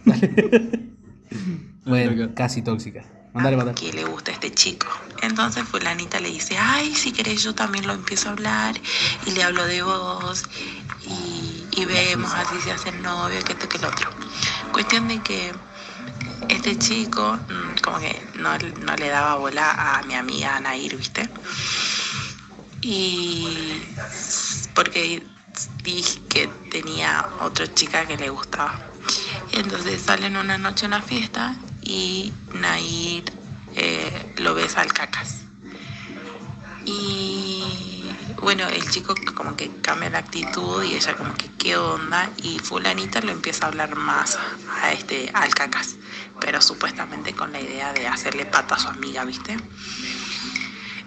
[1.87, 3.05] bueno, casi tóxica.
[3.35, 3.75] Mandale.
[3.75, 4.87] que le gusta este chico.
[5.23, 8.81] Entonces fulanita le dice, ay, si querés yo también lo empiezo a hablar
[9.27, 10.45] y le hablo de vos
[11.07, 14.11] y, y vemos así se hace el novio, que esto, que el otro.
[14.73, 15.53] Cuestión de que
[16.49, 21.29] este chico mm, como que no, no le daba bola a mi amiga Nair, ¿viste?
[22.83, 23.83] Y
[24.75, 25.27] porque
[25.83, 28.79] dije que tenía otra chica que le gustaba.
[29.53, 33.25] Entonces salen una noche a una fiesta y Nair
[33.75, 35.43] eh, lo besa al cacas.
[36.85, 38.05] Y
[38.43, 42.59] bueno, el chico como que cambia la actitud y ella como que qué onda y
[42.59, 44.39] fulanita lo empieza a hablar más
[44.83, 45.97] a este al cacas,
[46.41, 49.57] pero supuestamente con la idea de hacerle pata a su amiga, ¿viste?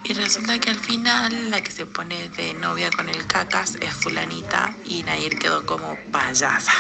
[0.04, 3.94] Y resulta que al final la que se pone de novia con el cacas es
[3.94, 6.72] fulanita y Nair quedó como payasa.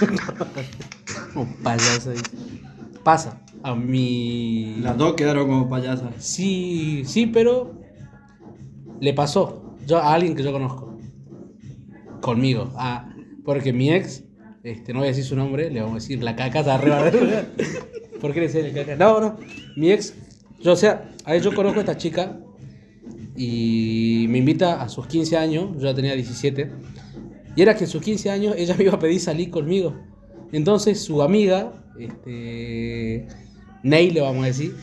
[1.34, 2.22] Como payaso ahí.
[3.08, 3.40] Pasa.
[3.62, 4.76] A mi.
[4.82, 6.10] Las dos quedaron como payasas.
[6.18, 7.80] Sí, sí, pero.
[9.00, 9.76] Le pasó.
[9.86, 10.98] Yo, a alguien que yo conozco.
[12.20, 12.70] Conmigo.
[12.76, 13.08] Ah,
[13.46, 14.24] porque mi ex.
[14.62, 16.98] Este, no voy a decir su nombre, le vamos a decir la caca está arriba.
[18.20, 18.96] ¿Por qué le decía la caca?
[18.96, 19.36] No, no.
[19.74, 20.12] Mi ex.
[20.60, 22.38] Yo, o sea, a ver, yo conozco a esta chica.
[23.34, 25.70] Y me invita a sus 15 años.
[25.76, 26.70] Yo ya tenía 17.
[27.56, 29.96] Y era que en sus 15 años ella me iba a pedir salir conmigo.
[30.52, 33.26] Entonces su amiga, este,
[33.82, 34.74] Ney le vamos a decir,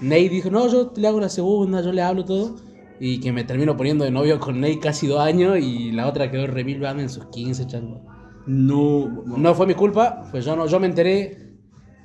[0.00, 2.56] Ney dijo, no, yo le hago la segunda, yo le hablo todo.
[3.00, 6.30] Y que me termino poniendo de novio con Ney casi dos años y la otra
[6.30, 8.06] quedó remil banda en sus 15, chango.
[8.46, 9.24] No.
[9.24, 11.56] No fue mi culpa, pues yo no, yo me enteré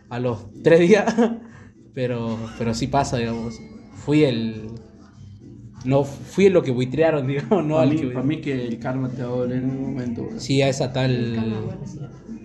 [0.10, 1.15] a los tres días,
[1.93, 3.60] pero, pero sí pasa, digamos.
[3.95, 4.71] Fui el...
[5.86, 8.08] No, fui el lo que buitrearon, digamos, no para, al mí, que...
[8.08, 10.23] pa' mí que el karma te va a doler en un momento.
[10.23, 10.39] bro.
[10.39, 11.77] Sí, a esa tal...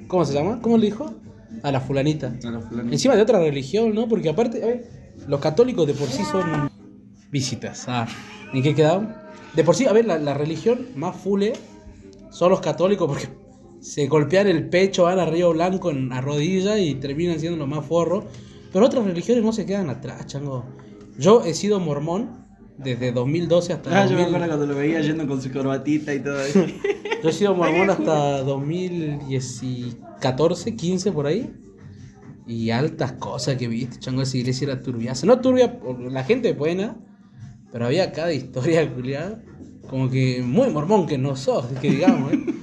[0.06, 0.60] ¿Cómo se llama?
[0.60, 1.14] ¿Cómo le dijo?
[1.64, 2.26] A la fulanita.
[2.44, 2.94] A la fulanita.
[2.94, 4.06] Encima de otra religión, ¿no?
[4.06, 6.70] Porque aparte, a ver, los católicos de por sí son
[7.30, 7.86] visitas.
[7.88, 8.06] Ah,
[8.52, 9.14] ¿en qué quedaron?
[9.54, 11.54] De por sí, a ver, la, la religión más fule
[12.30, 13.28] son los católicos porque
[13.80, 17.68] se golpean el pecho, van a Río Blanco en, a rodillas y terminan siendo los
[17.68, 18.24] más forros.
[18.70, 20.66] Pero otras religiones no se quedan atrás, chango.
[21.18, 22.43] Yo he sido mormón
[22.78, 24.34] desde 2012 hasta Ah, yo me 2000.
[24.34, 26.64] acuerdo cuando lo veía yendo con su corbatita y todo eso.
[27.22, 31.50] Yo he sido mormón hasta 2014, 15 por ahí.
[32.46, 35.24] Y altas cosas que viste, chango, esa iglesia era turbiaza.
[35.26, 35.78] No turbia,
[36.10, 36.96] la gente buena,
[37.72, 39.42] pero había cada historia, culiada.
[39.88, 42.40] Como que muy mormón que no sos, que digamos, ¿eh?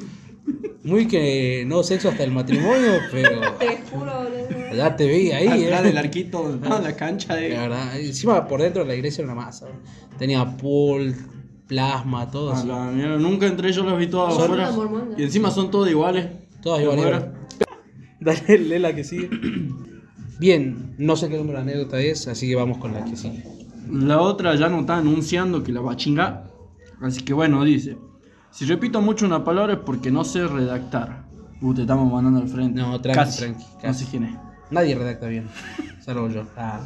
[0.84, 4.61] Muy que no sexo hasta el matrimonio, pero Te juro, boludo.
[4.76, 5.84] Ya te vi ahí, Atrás ¿eh?
[5.88, 7.50] del arquito, no, la cancha de.
[7.50, 9.68] La verdad, encima por dentro de la iglesia era una masa.
[9.68, 10.18] ¿no?
[10.18, 11.16] Tenía pool,
[11.68, 12.68] plasma, todo A así.
[12.68, 14.70] la mierda, nunca entré, yo los vi todos Son afuera.
[14.70, 15.16] una mormona.
[15.18, 16.28] Y encima son todos iguales.
[16.62, 17.06] Todas iguales.
[17.06, 17.34] afuera.
[18.20, 19.30] Dale, lee la que sigue.
[20.40, 23.44] Bien, no sé qué número de anécdota es, así que vamos con la que sigue.
[23.92, 26.52] La otra ya no está anunciando que la va a chingar.
[27.02, 27.98] Así que bueno, dice.
[28.52, 31.26] Si repito mucho una palabra es porque no sé redactar.
[31.62, 32.80] Uh, te estamos mandando al frente.
[32.82, 33.40] No, tranqui, Casi.
[33.40, 34.04] tranqui, No casi.
[34.06, 34.36] sé quién es.
[34.72, 35.48] Nadie redacta bien,
[36.00, 36.46] salvo yo.
[36.56, 36.82] Ah.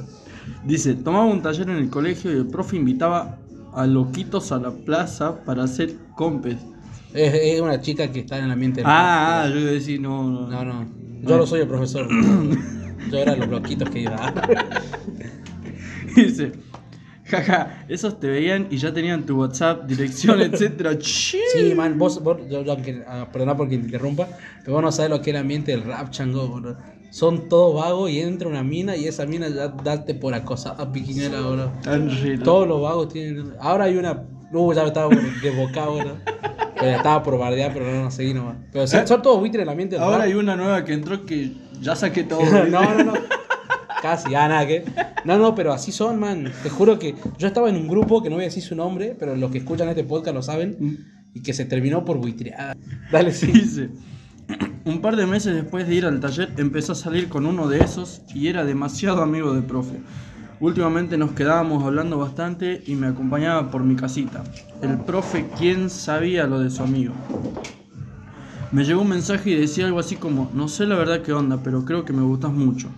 [0.64, 3.38] Dice, tomaba un taller en el colegio y el profe invitaba
[3.74, 6.58] a loquitos a la plaza para hacer compes.
[7.14, 9.74] Es, es una chica que está en el ambiente del Ah, ah, yo iba a
[9.74, 10.48] decir, no, no.
[10.48, 10.88] No, no,
[11.22, 12.08] yo no soy el profesor.
[13.12, 14.34] Yo era los bloquitos que iba.
[16.16, 16.54] Dice,
[17.26, 20.98] jaja, esos te veían y ya tenían tu WhatsApp, dirección, etcétera.
[21.00, 21.40] Sí,
[21.76, 22.76] man, vos, vos yo, yo
[23.08, 24.28] ah, perdona porque te interrumpa,
[24.62, 26.78] pero vos no sabes lo que es el ambiente del rap, chango, bro.
[27.16, 31.40] Son todos vagos y entra una mina y esa mina ya date por acosada, piquinera,
[31.40, 31.72] bro.
[31.82, 33.54] Tan re- Todos los vagos tienen.
[33.62, 34.26] Ahora hay una.
[34.52, 36.18] Uh, ya estaba por- desbocado, bro.
[36.26, 38.58] Pero ya estaba por bardear, pero no, no seguí nomás.
[38.70, 41.54] Pero son, son todos buitres del ambiente del Ahora hay una nueva que entró que
[41.80, 42.42] ya saqué todo.
[42.70, 43.14] no, no, no.
[44.02, 44.84] Casi, ya nada que.
[45.24, 46.52] No, no, pero así son, man.
[46.64, 49.16] Te juro que yo estaba en un grupo que no voy a decir su nombre,
[49.18, 51.00] pero los que escuchan este podcast lo saben.
[51.34, 52.76] Y que se terminó por buitrear.
[53.10, 53.48] Dale, sí.
[53.54, 53.90] Dice,
[54.86, 57.80] un par de meses después de ir al taller empezó a salir con uno de
[57.80, 60.00] esos y era demasiado amigo del profe.
[60.60, 64.44] Últimamente nos quedábamos hablando bastante y me acompañaba por mi casita.
[64.82, 67.14] El profe, ¿quién sabía lo de su amigo?
[68.72, 71.62] Me llegó un mensaje y decía algo así como, no sé la verdad qué onda,
[71.64, 72.90] pero creo que me gustas mucho.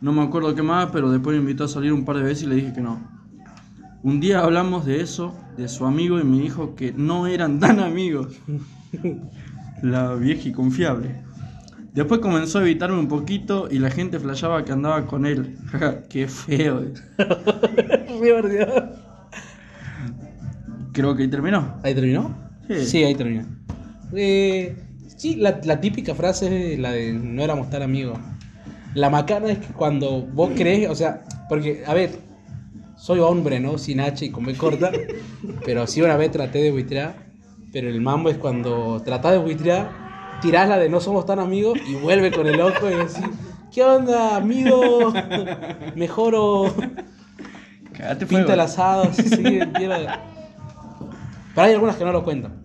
[0.00, 2.44] No me acuerdo qué más, pero después me invitó a salir un par de veces
[2.44, 3.00] y le dije que no.
[4.02, 7.80] Un día hablamos de eso, de su amigo, y me dijo que no eran tan
[7.80, 8.28] amigos.
[9.82, 11.16] La vieja y confiable.
[11.94, 15.56] Después comenzó a evitarme un poquito y la gente flashaba que andaba con él.
[16.08, 16.84] Qué feo.
[20.92, 21.76] Creo que ahí terminó.
[21.82, 22.36] ¿Ahí terminó?
[22.84, 23.04] Sí.
[23.04, 23.46] ahí terminó.
[24.14, 24.76] Eh,
[25.16, 28.18] sí, la, la típica frase es la de no éramos tan amigos.
[28.94, 32.10] La macana es que cuando vos crees, o sea, porque, a ver,
[32.96, 33.78] soy hombre, ¿no?
[33.78, 34.90] Sin H y con B corta,
[35.64, 37.14] pero sí una vez traté de buitrear,
[37.72, 39.90] pero el mambo es cuando tratás de buitrear,
[40.40, 43.24] tirás la de no somos tan amigos y vuelve con el ojo y decís,
[43.72, 45.12] ¿qué onda, amigo?
[45.96, 46.72] Mejoro,
[47.92, 48.52] Cagate pinta fuego.
[48.52, 49.96] el asado, sí, sí, entiendo.
[51.54, 52.64] Pero hay algunas que no lo cuentan,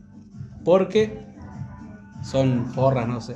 [0.63, 1.25] porque
[2.23, 3.35] son forras, no sé.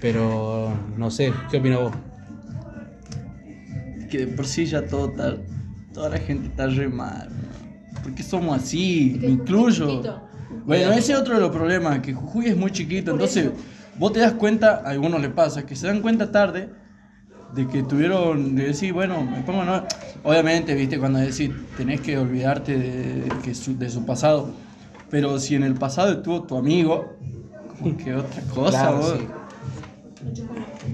[0.00, 1.92] Pero, no sé, ¿qué opinas vos?
[4.10, 5.36] Que de por sí ya todo está,
[5.92, 7.28] toda la gente está re mal.
[8.04, 9.18] ¿Por qué somos así?
[9.20, 10.02] Me incluyo.
[10.66, 13.50] Bueno, ese es otro de los problemas, que Jujuy es muy chiquito, entonces
[13.98, 16.68] vos te das cuenta, a algunos le pasa, que se dan cuenta tarde
[17.54, 19.82] de que tuvieron, de decir, bueno, me pongo, no,
[20.22, 24.50] obviamente, viste, cuando decís, tenés que olvidarte de, que su, de su pasado,
[25.10, 27.16] pero si en el pasado estuvo tu amigo,
[27.78, 29.16] como que otra cosa, Claro, vos.
[29.18, 29.26] sí.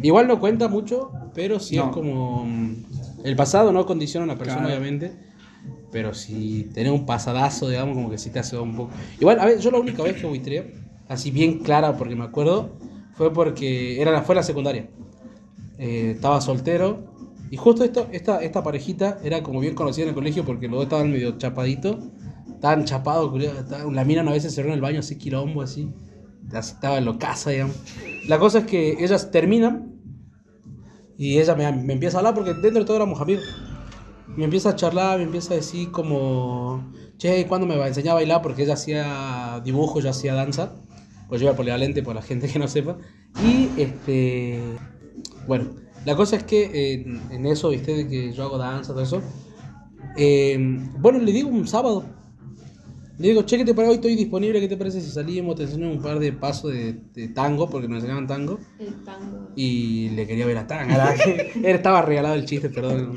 [0.02, 1.86] Igual no cuenta mucho, pero sí No.
[1.86, 2.44] es como.
[2.44, 2.74] mm,
[3.24, 4.78] El pasado no condiciona a una persona, Claro.
[4.80, 5.29] obviamente.
[5.92, 8.90] Pero si tenés un pasadazo, digamos, como que sí te hace un poco.
[9.18, 10.74] Igual, a ver, yo la única vez que buitreé,
[11.08, 12.76] así bien clara, porque me acuerdo,
[13.14, 14.88] fue porque era la, fue la secundaria.
[15.78, 17.10] Eh, estaba soltero.
[17.50, 20.76] Y justo esto, esta, esta parejita era como bien conocida en el colegio porque los
[20.76, 21.96] dos estaban medio chapaditos.
[22.54, 23.32] Estaban chapados,
[23.90, 25.88] la mina a veces cerró en el baño así quilombo, así.
[26.52, 27.76] Así estaba en lo casa, digamos.
[28.28, 29.94] La cosa es que ellas terminan
[31.16, 33.44] y ella me, me empieza a hablar porque dentro de todo éramos amigos.
[34.36, 38.12] Me empieza a charlar, me empieza a decir como, che, ¿cuándo me va a enseñar
[38.12, 38.42] a bailar?
[38.42, 40.72] Porque ella hacía dibujo, yo hacía danza.
[41.28, 42.96] Pues yo iba polivalente por la gente que no sepa.
[43.44, 44.60] Y este,
[45.46, 45.70] bueno,
[46.04, 49.22] la cosa es que en, en eso, viste, de que yo hago danza, todo eso.
[50.16, 50.56] eh,
[50.98, 52.04] bueno, le digo un sábado.
[53.18, 53.90] Le digo, che, ¿qué te parece?
[53.90, 55.54] Hoy estoy disponible, ¿qué te parece si salimos?
[55.56, 58.58] Te enseño un par de pasos de, de tango, porque nos enseñaban tango.
[58.78, 59.50] El tango.
[59.54, 61.14] Y le quería ver a tanga.
[61.54, 63.16] Él estaba regalado el chiste, perdón.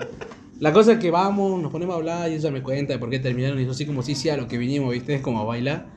[0.64, 3.10] La cosa es que vamos, nos ponemos a hablar y ella me cuenta de por
[3.10, 3.60] qué terminaron.
[3.60, 5.16] Y yo así como, sí, sí, a lo que vinimos, ¿viste?
[5.16, 5.88] Es como a bailar.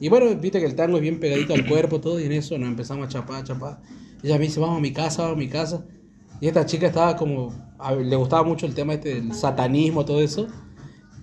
[0.00, 2.56] Y bueno, viste que el tango es bien pegadito al cuerpo, todo, y en eso
[2.58, 3.80] nos empezamos a chapar, a chapar.
[4.22, 5.84] Ella me dice, vamos a mi casa, vamos a mi casa.
[6.40, 10.20] Y esta chica estaba como, a le gustaba mucho el tema este del satanismo, todo
[10.20, 10.46] eso.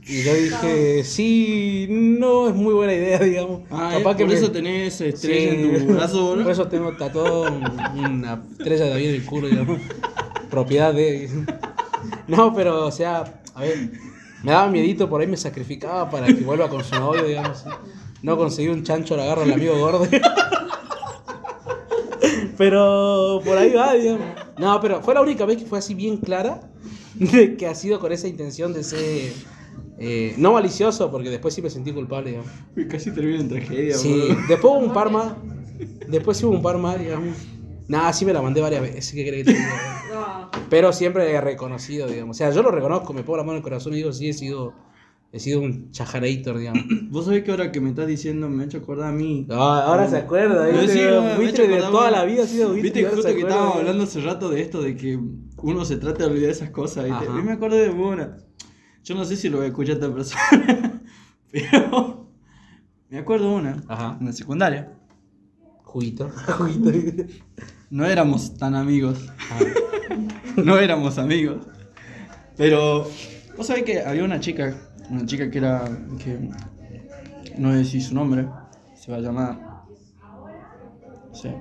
[0.06, 3.62] Y yo dije, sí, no es muy buena idea, digamos.
[3.72, 6.44] Ah, Capaz eh, que por me- eso tenés estrella Sí, en tu brazo, ¿no?
[6.44, 9.80] Por eso tengo tatuado un- una estrella de David en el culo, digamos.
[10.50, 11.30] Propiedad de.
[12.28, 13.92] No, pero, o sea, a ver,
[14.44, 17.64] me daba miedito, por ahí me sacrificaba para que vuelva con su novio, digamos.
[18.22, 20.08] No conseguí un chancho, lo agarro al amigo gordo.
[22.58, 24.26] Pero por ahí va, digamos.
[24.58, 26.62] No, pero fue la única vez que fue así bien clara
[27.16, 29.34] de que ha sido con esa intención de ser.
[30.00, 32.52] eh, no malicioso, porque después sí me sentí culpable, digamos.
[32.76, 35.34] Uy, Casi termina en tragedia, Sí, después hubo un par más.
[36.08, 37.36] Después sí hubo un par más, digamos.
[37.88, 40.02] Nada, sí me la mandé varias veces, ¿qué querés que te diga?
[40.70, 42.36] Pero siempre he reconocido, digamos.
[42.36, 44.30] O sea, yo lo reconozco, me pongo la mano en el corazón y digo, sí,
[44.30, 44.74] he sido,
[45.32, 46.84] he sido un chajarator, digamos.
[47.10, 49.46] Vos sabés que ahora que me estás diciendo me ha hecho acordar a mí.
[49.48, 50.94] No, ahora se acuerda, Yo ¿viste?
[50.94, 53.80] sí, Fuiste de toda la vida, ha sido Viste y ahora justo que estábamos ¿viste?
[53.82, 55.20] hablando hace rato de esto, de que
[55.58, 57.26] uno se trata de olvidar esas cosas, ¿viste?
[57.28, 57.40] Ajá.
[57.40, 58.38] Y me acordé de una.
[59.04, 61.02] Yo no sé si lo voy a escuchar esta persona,
[61.52, 62.28] pero
[63.10, 64.18] me acuerdo una, Ajá.
[64.20, 64.94] en la secundaria.
[65.84, 66.92] Juguito, juguito.
[67.90, 69.20] No éramos tan amigos,
[70.58, 71.66] no éramos amigos.
[72.58, 73.10] Pero,
[73.58, 74.76] vos sabés que había una chica,
[75.10, 75.86] una chica que era,
[76.24, 76.50] que
[77.58, 78.48] no decir su nombre,
[78.96, 79.58] se va a llamar,
[81.30, 81.54] no sé,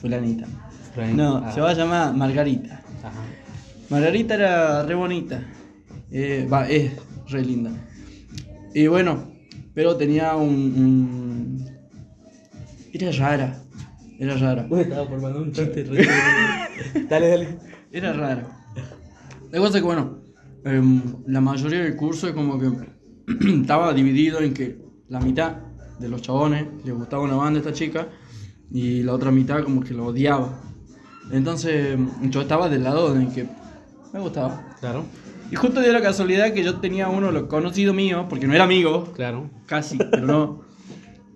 [0.00, 0.46] fulanita.
[1.14, 2.80] No, Ah, se va a llamar Margarita.
[3.02, 3.20] Ajá.
[3.90, 5.42] Margarita era re bonita.
[6.10, 6.92] Eh, Va, es
[7.28, 7.70] re linda.
[8.72, 9.30] Y bueno,
[9.74, 11.70] pero tenía un, un-
[12.92, 13.62] Era rara.
[14.18, 14.66] Era rara.
[14.70, 15.84] Uy, estaba por mandar un chiste.
[15.84, 16.06] re-
[17.08, 17.58] dale, dale.
[17.92, 18.46] Era rara.
[19.50, 20.18] La cosa es que, bueno,
[20.64, 22.70] em, la mayoría del curso es como que
[23.60, 25.56] estaba dividido en que la mitad
[25.98, 28.08] de los chabones les gustaba una banda a esta chica
[28.70, 30.60] y la otra mitad como que lo odiaba.
[31.32, 33.46] Entonces yo estaba del lado en que
[34.12, 34.76] me gustaba.
[34.80, 35.04] Claro,
[35.50, 38.64] Y justo dio la casualidad que yo tenía uno lo conocido mío, porque no era
[38.64, 39.50] amigo, claro.
[39.66, 40.60] casi, pero no.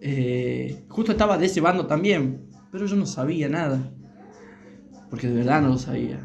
[0.00, 3.80] Eh, justo estaba de ese bando también, pero yo no sabía nada.
[5.08, 6.20] Porque de verdad no lo sabía.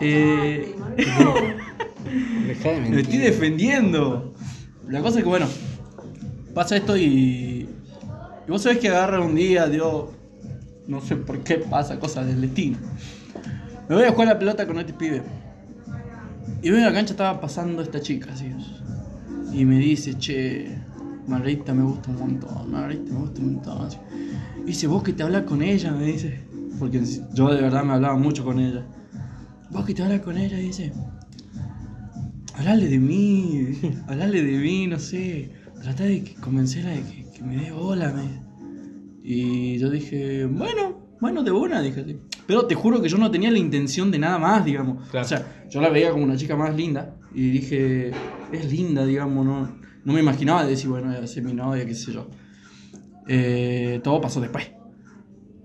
[0.00, 0.74] Eh,
[2.90, 4.34] me estoy defendiendo.
[4.88, 5.46] La cosa es que, bueno,
[6.54, 7.68] pasa esto y.
[8.44, 10.06] Y vos sabés que agarra un día, Dios.
[10.86, 12.78] No sé por qué pasa cosas del destino.
[13.88, 15.22] Me voy a jugar la pelota con este pibe.
[16.60, 18.52] Y veo en la cancha estaba pasando esta chica, así.
[19.52, 20.78] Y me dice, che,
[21.26, 23.86] Margarita me gusta un montón, Margarita me gusta un montón.
[23.86, 23.98] así.
[24.64, 26.40] Dice, vos que te hablas con ella, me dice.
[26.78, 27.02] Porque
[27.34, 28.86] yo de verdad me hablaba mucho con ella.
[29.70, 30.92] Vos que te hablas con ella, dice.
[32.54, 33.70] Hablale de mí,
[34.06, 35.52] hablale de mí, no sé.
[35.80, 38.42] Trata de que convencerla de que, que me dé bola, me.
[39.24, 42.18] Y yo dije, bueno, bueno, de buena, dije así.
[42.46, 45.08] Pero te juro que yo no tenía la intención de nada más, digamos.
[45.10, 45.24] Claro.
[45.24, 47.16] O sea, yo la veía como una chica más linda.
[47.34, 48.10] Y dije,
[48.52, 51.94] es linda, digamos, no, no me imaginaba decir, bueno, voy a ser mi novia, qué
[51.94, 52.28] sé yo.
[53.28, 54.70] Eh, todo pasó después.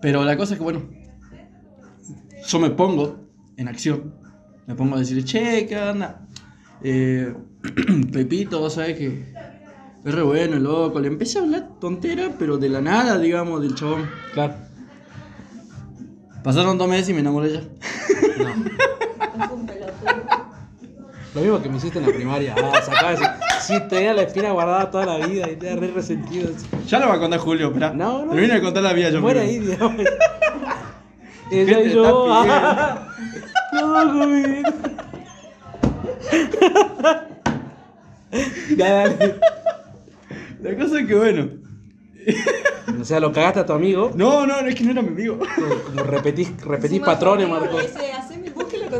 [0.01, 0.89] Pero la cosa es que, bueno,
[2.47, 4.15] yo me pongo en acción.
[4.67, 6.27] Me pongo a decir, che, ¿qué onda?
[6.83, 7.33] Eh,
[8.11, 9.33] Pepito, vos sabés que
[10.05, 10.99] es re bueno, el loco.
[10.99, 14.09] Le empecé a hablar tontera, pero de la nada, digamos, del chabón.
[14.33, 14.55] Claro.
[16.43, 17.61] Pasaron dos meses y me enamoré ya.
[21.35, 22.55] Lo mismo que me hiciste en la primaria.
[22.57, 23.23] Ah, sacaba ese.
[23.67, 26.49] Sí, tenía la espina guardada toda la vida y te re resentido.
[26.87, 27.91] Ya lo va a contar Julio, espera.
[27.91, 28.31] No, no.
[28.31, 29.17] Termina de contar la vida yo.
[29.17, 29.41] Primero.
[29.41, 30.05] ahí, digamos.
[31.49, 32.33] ¿Qué Ella y yo.
[32.33, 33.07] ah,
[33.73, 34.63] No.
[38.77, 39.35] Ya, dale.
[40.61, 41.49] La cosa es que, bueno.
[43.01, 44.11] O sea, lo cagaste a tu amigo.
[44.15, 45.39] No, no, no, es que no era mi amigo.
[45.39, 47.77] Como, como repetís, repetís patrones, Marco.
[47.77, 48.51] haceme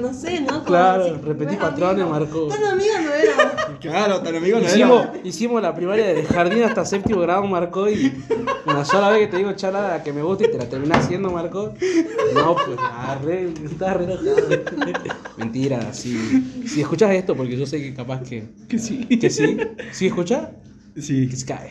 [0.01, 0.47] conocés, ¿no?
[0.47, 2.10] Como Claro, repetí patrones, amigo.
[2.19, 2.47] Marco.
[2.47, 3.53] Tan amigo no era.
[3.79, 5.13] Claro, tan amigo no Hicimos, era.
[5.23, 8.12] hicimos la primaria de jardín hasta séptimo grado, Marco, y
[8.65, 11.30] una sola vez que te digo chala que me gusta y te la terminás haciendo,
[11.30, 11.74] Marco.
[12.34, 14.07] No, pues, arre, estás re.
[15.38, 16.17] Mentira, si,
[16.67, 19.05] si escuchas esto, porque yo sé que capaz que, Que sí.
[19.05, 19.57] que sí.
[19.91, 20.49] ¿Sí escuchas?
[20.99, 21.28] Sí.
[21.30, 21.69] Que se cae.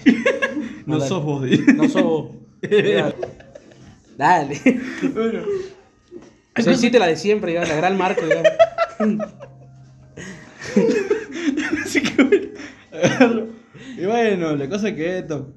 [0.87, 1.09] No Dale.
[1.09, 1.43] sos vos.
[1.75, 2.27] No sos vos.
[2.63, 3.15] Dale.
[4.17, 4.61] Dale.
[5.13, 5.41] Bueno.
[6.59, 8.49] O sea, hiciste la de siempre, digamos, la gran Marco, digamos.
[11.85, 12.47] Así que bueno,
[12.93, 13.47] agarro.
[13.99, 15.53] Y bueno, la cosa es que esto.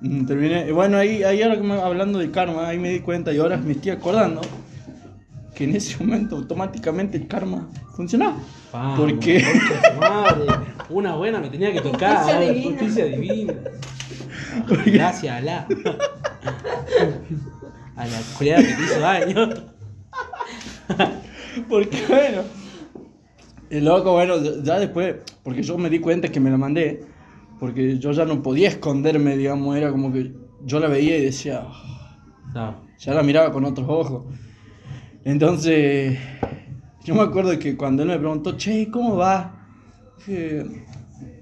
[0.00, 0.68] mm, Terminé.
[0.68, 3.38] y Bueno, ahí, ahí ahora que me- hablando de karma, ahí me di cuenta y
[3.38, 4.40] ahora me estoy acordando
[5.54, 8.36] que en ese momento automáticamente el karma funcionaba.
[8.72, 9.44] Vamos, Porque-
[10.00, 10.46] madre.
[10.90, 12.16] Una buena me tenía que tocar.
[12.18, 12.78] Justicia ah, divina.
[12.78, 13.54] Justicia divina.
[14.86, 15.66] Gracias a la.
[17.96, 19.48] A la culiada que te hizo daño.
[21.68, 22.42] Porque bueno.
[23.70, 27.02] El loco, bueno, ya después, porque yo me di cuenta que me la mandé,
[27.58, 30.32] porque yo ya no podía esconderme, digamos, era como que
[30.64, 31.66] yo la veía y decía,
[32.54, 32.76] No.
[32.98, 34.26] ya la miraba con otros ojos.
[35.24, 36.18] Entonces,
[37.04, 39.66] yo me acuerdo que cuando él me preguntó, che, ¿cómo va?
[40.18, 40.64] Dije,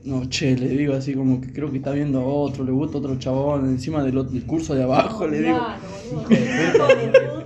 [0.04, 2.98] no, che, le digo así como que creo que está viendo a otro, le gusta
[2.98, 5.58] otro chabón encima del, otro- del curso de abajo, le digo.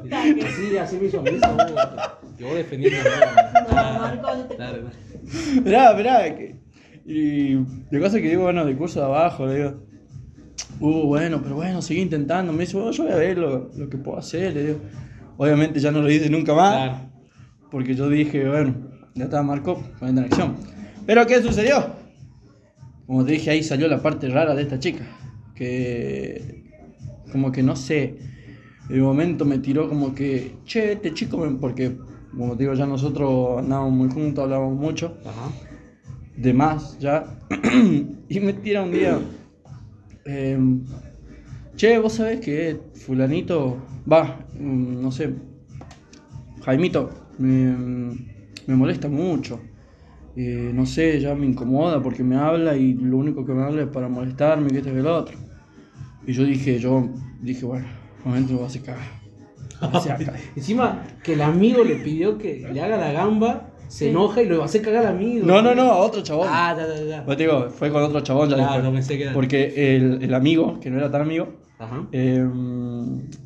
[0.05, 1.57] Sí, así me hizo, me hizo.
[2.39, 2.99] Que vos defendiendo.
[3.69, 4.83] Claro, claro.
[5.55, 6.37] Esperá, esperá.
[6.37, 6.57] Que...
[7.07, 7.55] Y
[7.91, 9.75] la cosa que digo, bueno, del curso de abajo, le digo.
[10.81, 12.53] Uh, bueno, pero bueno, sigue intentando.
[12.53, 14.79] Me dice, bueno, yo voy a ver lo, lo que puedo hacer, le digo.
[15.39, 16.75] Obviamente ya no lo hice nunca más.
[16.75, 17.11] Claro.
[17.71, 18.75] Porque yo dije, bueno,
[19.15, 20.57] ya estaba Marco poniendo en acción.
[21.07, 21.87] Pero ¿qué sucedió?
[23.07, 25.05] Como te dije, ahí salió la parte rara de esta chica.
[25.55, 26.65] Que
[27.31, 28.15] como que no sé.
[28.89, 31.97] De momento me tiró como que, che, este chico, me-", porque
[32.37, 35.51] como te digo, ya nosotros andábamos muy juntos, hablábamos mucho Ajá.
[36.37, 37.25] de más ya.
[38.29, 39.19] y me tira un día.
[40.25, 40.81] em,
[41.77, 43.77] che, vos sabés que Fulanito.
[44.11, 45.31] Va, mm, no sé.
[46.65, 47.77] Jaimito, me,
[48.67, 49.61] me molesta mucho.
[50.37, 53.83] Eh, no sé, ya me incomoda porque me habla y lo único que me habla
[53.83, 55.37] es para molestarme, que este que el otro.
[56.27, 57.09] Y yo dije, yo
[57.41, 57.87] dije, bueno,
[58.25, 59.17] un momento lo voy a hacer cagar.
[60.57, 64.57] Encima que el amigo le pidió que le haga la gamba, se enoja y lo
[64.59, 65.47] va a hacer cagar al amigo.
[65.47, 66.49] No, no, no, a otro chabón.
[66.51, 67.25] Ah, ya, ya, ya.
[67.25, 68.93] Pues te digo, fue con otro chabón ya Claro, después.
[68.95, 72.07] pensé que era- Porque el, el amigo, que no era tan amigo, Ajá.
[72.13, 72.45] eh,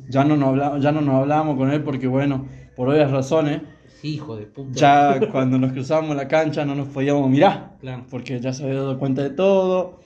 [0.09, 3.61] ya, no nos habla- ya no nos hablábamos con él porque, bueno, por obvias razones,
[4.03, 4.71] Hijo de puta.
[4.73, 7.77] ya cuando nos cruzábamos en la cancha no nos podíamos mirar.
[7.79, 8.05] Claro.
[8.09, 9.99] Porque ya se había dado cuenta de todo.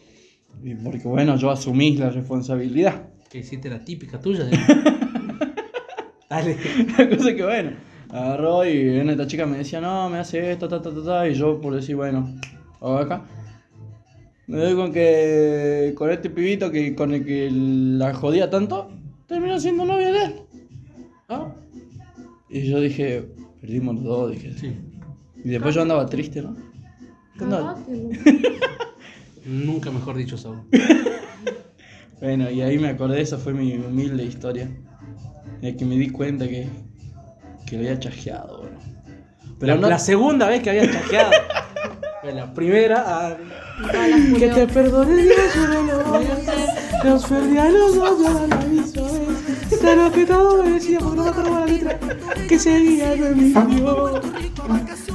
[0.63, 3.09] Y porque, bueno, yo asumí la responsabilidad.
[3.29, 4.45] Que hiciste la típica tuya.
[4.45, 4.57] de-
[6.29, 6.57] Dale.
[6.97, 7.71] La cosa es que, bueno,
[8.09, 11.27] agarró y viene esta chica me decía, no, me hace esto, ta, ta, ta, ta.
[11.29, 12.27] Y yo, por decir, bueno,
[12.81, 13.23] acá.
[14.47, 18.91] Me doy con que con este pibito que con el que la jodía tanto,
[19.27, 20.35] terminó siendo novia de él.
[21.29, 21.47] Ah,
[22.49, 23.25] Y yo dije,
[23.65, 24.53] perdimos los dos, dije.
[25.43, 26.55] Y después yo andaba triste, ¿no?
[27.37, 27.77] ¿Qué andaba?
[29.45, 30.63] Nunca mejor dicho eso.
[32.21, 34.69] Bueno, y ahí me acordé, esa fue mi humilde historia.
[35.61, 36.65] De que me di cuenta que,
[37.67, 38.77] que lo había chajeado, bueno.
[39.59, 41.31] Pero la, no, la segunda vez que había chajeado.
[42.23, 43.03] La primera.
[43.05, 43.37] ah,
[44.39, 47.05] que te perdone Dios, yo no lo voy a hacer.
[47.05, 48.49] Nos perdí a los dos,
[50.11, 51.99] que todo me decía, porque no me acuerdo la letra.
[52.47, 54.21] Que seguía de mi Dios.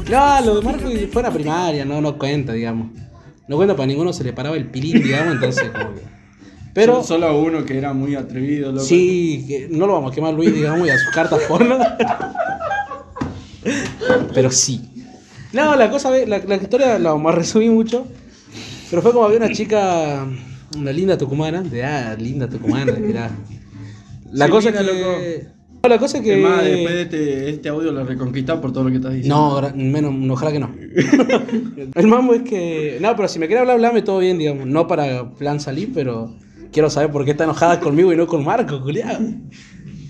[0.05, 2.89] Claro, lo de Marco fue la primaria, no, no cuenta, digamos.
[3.49, 6.03] No cuenta para ninguno, se le paraba el pilín, digamos, entonces como que.
[6.73, 6.93] Pero.
[6.93, 8.85] Pero solo a uno que era muy atrevido, loco.
[8.85, 11.79] Sí, que no lo vamos a quemar Luis, digamos, y a sus cartas porno.
[14.35, 14.81] Pero sí.
[15.53, 18.07] No, la cosa, la, la historia la vamos a resumir mucho.
[18.89, 20.27] Pero fue como había una chica,
[20.77, 23.31] una linda tucumana, de ah, linda tucumana, que era.
[24.33, 25.47] La Sí, cosa mira, que.
[25.83, 26.35] No, la cosa que.
[26.37, 29.61] Es más, después de este, este audio lo reconquistado por todo lo que estás diciendo.
[29.63, 30.75] No, menos, no, ojalá que no.
[31.95, 32.99] El mambo es que.
[33.01, 34.67] No, pero si me quiere hablar, hablame todo bien, digamos.
[34.67, 36.35] No para plan salir, pero
[36.73, 39.21] quiero saber por qué está enojada conmigo y no con Marco, culiado.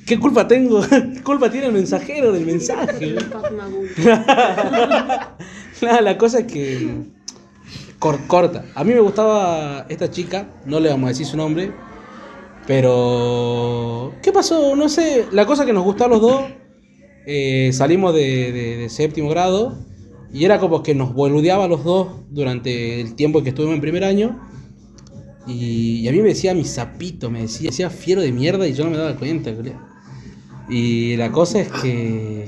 [0.06, 0.80] ¿Qué culpa tengo?
[0.90, 3.14] ¿Qué culpa tiene el mensajero del mensaje?
[5.82, 6.88] Nada, la cosa es que.
[7.98, 8.64] cor- corta.
[8.74, 11.72] A mí me gustaba esta chica, no le vamos a decir su nombre.
[12.66, 14.12] Pero.
[14.22, 14.76] ¿Qué pasó?
[14.76, 15.26] No sé.
[15.32, 16.42] La cosa que nos gustó a los dos.
[17.26, 19.76] eh, salimos de, de- séptimo grado.
[20.32, 23.80] Y era como que nos boludeaba a los dos durante el tiempo que estuvimos en
[23.80, 24.40] primer año.
[25.46, 28.72] Y, y a mí me decía mi sapito, me decía, decía fiero de mierda y
[28.74, 29.52] yo no me daba cuenta.
[30.68, 32.46] Y la cosa es que.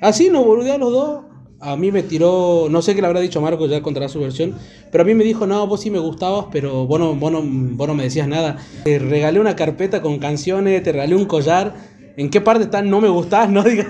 [0.00, 1.24] Así nos boludeaba a los dos.
[1.64, 4.56] A mí me tiró, no sé qué le habrá dicho Marco, ya contará su versión,
[4.90, 7.94] pero a mí me dijo, no, vos sí me gustabas, pero vos no, vos no,
[7.94, 8.56] me decías nada.
[8.82, 11.74] Te regalé una carpeta con canciones, te regalé un collar.
[12.16, 13.62] ¿En qué parte está no me gustás, no?
[13.62, 13.84] Digo,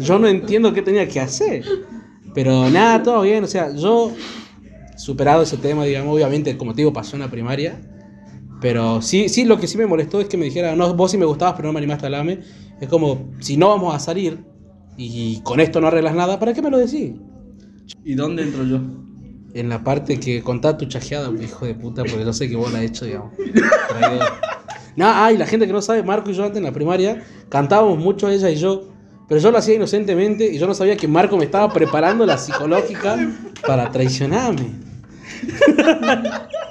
[0.00, 1.64] yo no entiendo qué tenía que hacer.
[2.34, 4.10] Pero nada, todo bien, o sea, yo
[4.96, 7.80] superado ese tema, digamos, obviamente, como te digo, pasó en la primaria.
[8.60, 11.18] Pero sí, sí, lo que sí me molestó es que me dijera, no, vos sí
[11.18, 12.40] me gustabas, pero no me animaste a hablarme.
[12.80, 14.51] Es como, si no vamos a salir
[15.06, 17.12] y con esto no arreglas nada, ¿para qué me lo decís?
[18.04, 18.80] ¿Y dónde entro yo?
[19.54, 22.72] En la parte que contá tu chajeada, hijo de puta, porque yo sé que vos
[22.72, 23.32] la has hecho, digamos.
[23.88, 24.24] Traidor.
[24.96, 27.98] No, ay, la gente que no sabe, Marco y yo antes en la primaria cantábamos
[27.98, 28.88] mucho ella y yo,
[29.28, 32.38] pero yo lo hacía inocentemente y yo no sabía que Marco me estaba preparando la
[32.38, 33.16] psicológica
[33.66, 34.70] para traicionarme.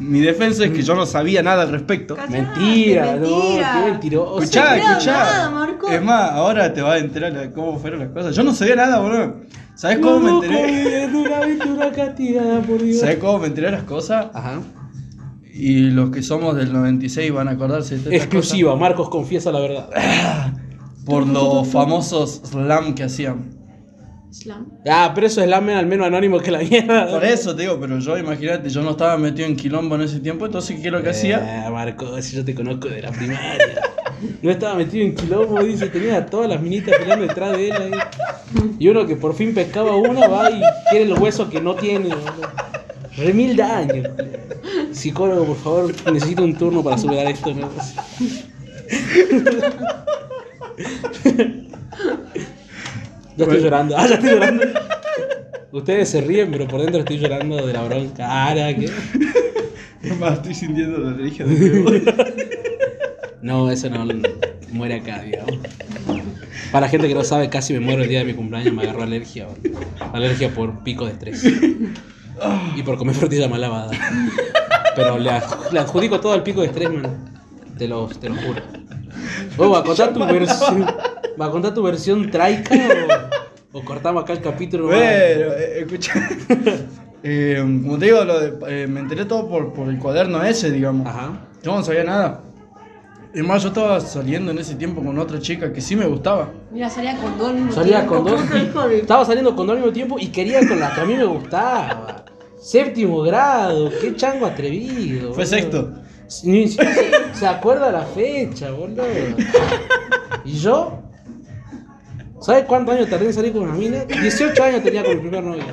[0.00, 2.16] mi defensa es que yo no sabía nada al respecto.
[2.28, 3.72] Mentira, no, mentira.
[3.84, 4.38] qué mentiroso.
[4.40, 5.12] Escuchá, sabía escuchá.
[5.12, 5.88] nada, Marco.
[5.88, 8.34] Es más, ahora te vas a enterar de cómo fueron las cosas.
[8.34, 9.36] Yo no sabía nada, boludo.
[9.74, 11.04] ¿Sabes cómo me enteré?
[11.04, 13.00] Es una aventura castigada por Dios.
[13.00, 14.26] ¿Sabes cómo me enteré de las cosas?
[14.34, 14.60] Ajá.
[15.52, 19.90] Y los que somos del 96 van a acordarse de Exclusiva, Marcos confiesa la verdad.
[21.04, 23.59] por los famosos slam que hacían.
[24.32, 24.66] Slam.
[24.88, 27.10] Ah, pero eso es la al menos anónimo que la mierda.
[27.10, 30.20] Por eso te digo, pero yo imagínate, yo no estaba metido en quilombo en ese
[30.20, 31.66] tiempo, entonces ¿qué es lo que hacía?
[31.66, 33.80] Ah, Marcos, si yo te conozco de la primaria.
[34.42, 37.72] No estaba metido en quilombo, dice, tenía a todas las minitas peleando detrás de él
[37.72, 37.90] ahí.
[38.78, 40.60] Y uno que por fin pescaba una va y
[40.90, 42.10] quiere los huesos que no tiene.
[43.16, 44.02] Remil daño.
[44.92, 47.54] Psicólogo, por favor, necesito un turno para superar esto.
[47.54, 47.70] ¿no?
[53.40, 53.96] Ya estoy llorando.
[53.96, 54.64] Ah, ya estoy llorando.
[55.72, 58.48] Ustedes se ríen, pero por dentro estoy llorando de la bronca.
[58.48, 58.90] Ara, ¿qué?
[60.02, 61.90] Es más, estoy sintiendo la alergia de nuevo.
[63.42, 64.06] No, eso no
[64.72, 65.58] muere acá, digamos.
[66.72, 68.82] Para la gente que no sabe, casi me muero el día de mi cumpleaños, me
[68.82, 69.46] agarró alergia.
[69.46, 69.80] boludo.
[70.12, 71.44] Alergia por pico de estrés.
[72.76, 73.90] Y por comer frutilla mal lavada.
[74.96, 77.40] Pero le adjudico todo al pico de estrés, man.
[77.78, 78.62] Te lo, te lo juro.
[79.56, 80.86] Vos, ¿va a contar tu versión?
[81.40, 82.74] ¿Va a contar tu versión traica
[83.72, 84.88] o, o cortamos acá el capítulo?
[84.88, 86.12] Pero, eh, escucha.
[87.22, 90.70] Eh, como te digo, lo de- eh, me enteré todo por, por el cuaderno ese,
[90.70, 91.06] digamos.
[91.06, 91.32] Ajá.
[91.62, 92.40] Yo no sabía nada.
[93.34, 96.48] Es más, yo estaba saliendo en ese tiempo con otra chica que sí me gustaba.
[96.72, 97.48] Mira, salía con dos.
[97.50, 98.14] al mismo Salía tiempo.
[98.14, 98.40] con dos.
[98.92, 101.24] Estaba saliendo con dos al mismo tiempo y quería con la que a mí me
[101.24, 102.24] gustaba.
[102.58, 105.34] Séptimo grado, qué chango atrevido.
[105.34, 105.92] Fue sexto.
[106.44, 109.02] Ni se, acuerda la fecha, boludo.
[110.44, 111.02] ¿Y yo?
[112.40, 114.04] ¿Sabes cuántos años tardé en salir con una mina?
[114.04, 115.64] 18 años tenía con mi primer novio.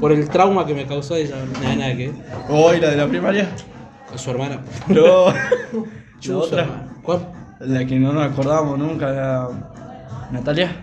[0.00, 1.36] Por el trauma que me causó ella.
[1.62, 2.16] Nada, nada que ver.
[2.50, 3.48] Hoy la de la primaria.
[4.08, 4.62] Con su hermana.
[4.88, 5.26] No.
[6.16, 6.62] La su otra.
[6.62, 6.96] hermana.
[7.02, 7.28] ¿Cuál?
[7.60, 9.48] La que no nos acordábamos nunca, la
[10.32, 10.76] Natalia.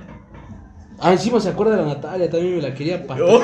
[1.00, 3.24] Ah, encima se acuerda de la Natalia, también me la quería pasar.
[3.24, 3.42] Oh.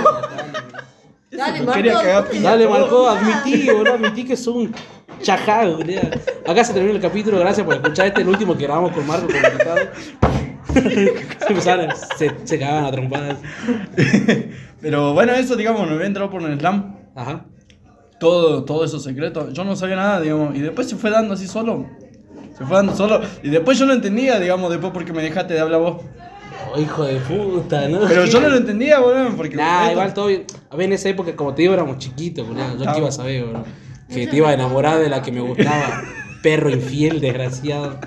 [1.31, 2.07] Dale, quería Marco.
[2.07, 2.49] cagar piña.
[2.49, 4.73] Dale, Marco, admití, boludo, admití que sos un
[5.21, 6.01] chajado, boludo.
[6.47, 9.27] Acá se termina el capítulo, gracias por escuchar este, el último que grabamos con Marco
[9.31, 9.79] invitado.
[12.17, 13.37] se se, se cagaban a trompadas.
[14.81, 16.95] Pero bueno, eso, digamos, me había entrado por el slam.
[17.15, 17.45] Ajá.
[18.19, 19.51] Todo, todo eso secreto.
[19.51, 20.55] Yo no sabía nada, digamos.
[20.55, 21.85] Y después se fue dando así solo.
[22.57, 23.21] Se fue dando solo.
[23.43, 26.01] Y después yo lo entendía, digamos, después porque me dejaste de hablar vos.
[26.71, 28.01] Oh, hijo de puta, ¿no?
[28.07, 29.55] Pero yo no lo entendía, boludo, porque...
[29.55, 30.27] Nah, igual todo.
[30.69, 32.77] A ver, en esa época, como te digo, éramos chiquitos, boludo.
[32.77, 33.63] Yo qué iba a saber, boludo.
[34.13, 36.03] Que te iba a enamorar de la que me gustaba.
[36.41, 37.99] Perro infiel, desgraciado.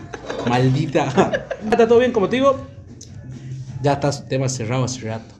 [0.49, 1.47] Maldita.
[1.65, 2.57] Está todo bien, como te digo.
[3.83, 5.35] Ya estás tema cerrado hace rato.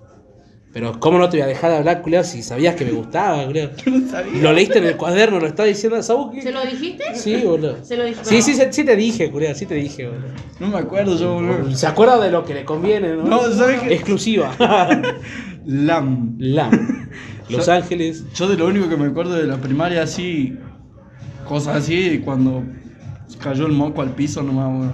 [0.73, 3.45] Pero, ¿cómo no te voy a dejar de hablar, culiao, si sabías que me gustaba,
[3.45, 3.71] culiao?
[3.87, 4.43] no sabía.
[4.43, 6.03] Lo leíste en el cuaderno, lo está diciendo.
[6.03, 6.43] ¿Sabes qué?
[6.43, 7.15] ¿Se lo dijiste?
[7.15, 7.85] Sí, boludo.
[7.85, 8.21] Se lo dije.
[8.25, 10.29] Sí, sí, sí, sí te dije, culiao, sí te dije, boludo.
[10.61, 11.75] No me acuerdo yo, boludo.
[11.77, 13.25] Se acuerda de lo que le conviene, ¿no?
[13.25, 13.95] No, ¿sabes qué?
[13.95, 14.55] Exclusiva.
[15.67, 16.37] Lam.
[16.39, 17.11] Lam.
[17.49, 18.25] Los Yo- Ángeles.
[18.35, 20.57] Yo de lo único que me acuerdo de la primaria así,
[21.49, 22.63] cosas así, cuando
[23.43, 24.93] cayó el moco al piso nomás, boludo.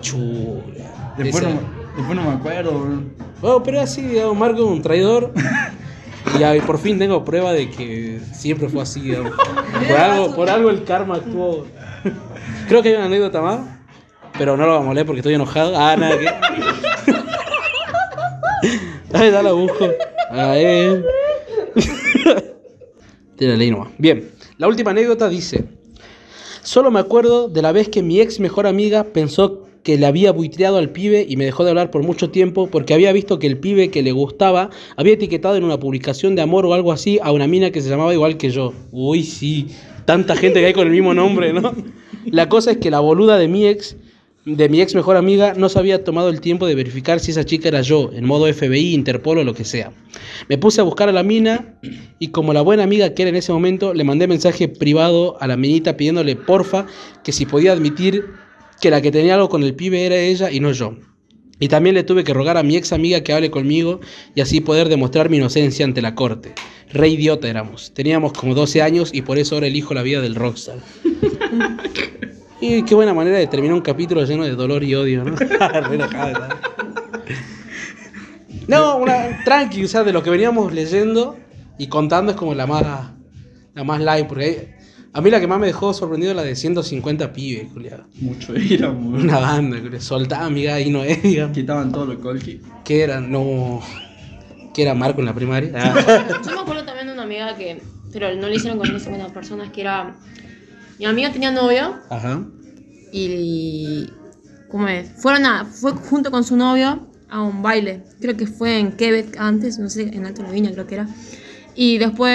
[0.00, 1.14] Chula.
[1.18, 1.50] Después, no,
[1.96, 3.02] después no me acuerdo, boludo.
[3.40, 5.32] Bueno, pero así, digamos, Marco es un traidor.
[6.34, 9.32] Y ya, por fin tengo prueba de que siempre fue así, digamos.
[9.88, 11.66] Por algo, por algo el karma actuó.
[12.66, 13.60] Creo que hay una anécdota más,
[14.38, 15.76] pero no lo vamos a leer porque estoy enojado.
[15.76, 16.26] Ah, nada que.
[19.12, 19.86] Ay, da la busco.
[20.30, 21.04] A ver.
[23.46, 23.90] La.
[23.98, 25.64] Bien, la última anécdota dice:
[26.62, 30.32] Solo me acuerdo de la vez que mi ex mejor amiga pensó que le había
[30.32, 33.46] buitreado al pibe y me dejó de hablar por mucho tiempo porque había visto que
[33.46, 37.20] el pibe que le gustaba había etiquetado en una publicación de amor o algo así
[37.22, 38.72] a una mina que se llamaba igual que yo.
[38.90, 39.68] Uy, sí,
[40.06, 41.74] tanta gente que hay con el mismo nombre, ¿no?
[42.24, 43.96] La cosa es que la boluda de mi ex,
[44.44, 47.44] de mi ex mejor amiga, no se había tomado el tiempo de verificar si esa
[47.44, 49.92] chica era yo, en modo FBI, Interpol o lo que sea.
[50.48, 51.78] Me puse a buscar a la mina
[52.18, 55.46] y como la buena amiga que era en ese momento, le mandé mensaje privado a
[55.46, 56.86] la minita pidiéndole porfa
[57.22, 58.26] que si podía admitir
[58.80, 60.94] que la que tenía algo con el pibe era ella y no yo.
[61.58, 64.00] Y también le tuve que rogar a mi ex amiga que hable conmigo
[64.34, 66.52] y así poder demostrar mi inocencia ante la corte.
[66.92, 67.94] Re idiota éramos.
[67.94, 70.78] Teníamos como 12 años y por eso ahora elijo la vida del rockstar.
[72.66, 75.36] y qué buena manera de terminar un capítulo lleno de dolor y odio, ¿no?
[78.68, 81.36] No, una tranqui, o sea, de lo que veníamos leyendo
[81.78, 82.82] y contando es como la más
[83.74, 84.68] la más live, porque hay-
[85.12, 88.04] a mí la que más me dejó sorprendido es la de 150 pibes, culiado.
[88.20, 88.90] Mucho boludo.
[89.22, 90.00] Una banda, culiado.
[90.00, 91.54] Soltá, amiga, ahí no es, digamos.
[91.54, 92.60] Quitaban todos los colquis.
[92.84, 93.20] ¿Qué era?
[93.20, 93.80] No.
[94.74, 95.70] ¿Qué era Marco en la primaria?
[95.74, 96.40] Ah.
[96.44, 97.80] Yo me acuerdo también de una amiga que
[98.12, 100.14] pero no lo hicieron con 150 personas, que era...
[100.98, 102.42] Mi amiga tenía novio Ajá.
[103.12, 104.10] y...
[104.70, 105.10] ¿Cómo es?
[105.18, 105.64] Fueron a...
[105.64, 108.02] Fue junto con su novio a un baile.
[108.20, 111.08] Creo que fue en Quebec antes, no sé, en Alto La Viña creo que era.
[111.74, 112.32] Y después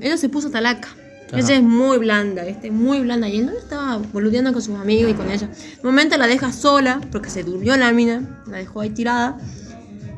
[0.00, 0.88] ella se puso talaca.
[1.28, 1.38] Ajá.
[1.38, 2.70] Ella es muy blanda, ¿viste?
[2.70, 3.28] Muy blanda.
[3.28, 5.48] Y él no estaba boludeando con sus amigos y con ella.
[5.48, 9.38] De momento la deja sola, porque se durmió la mina, la dejó ahí tirada.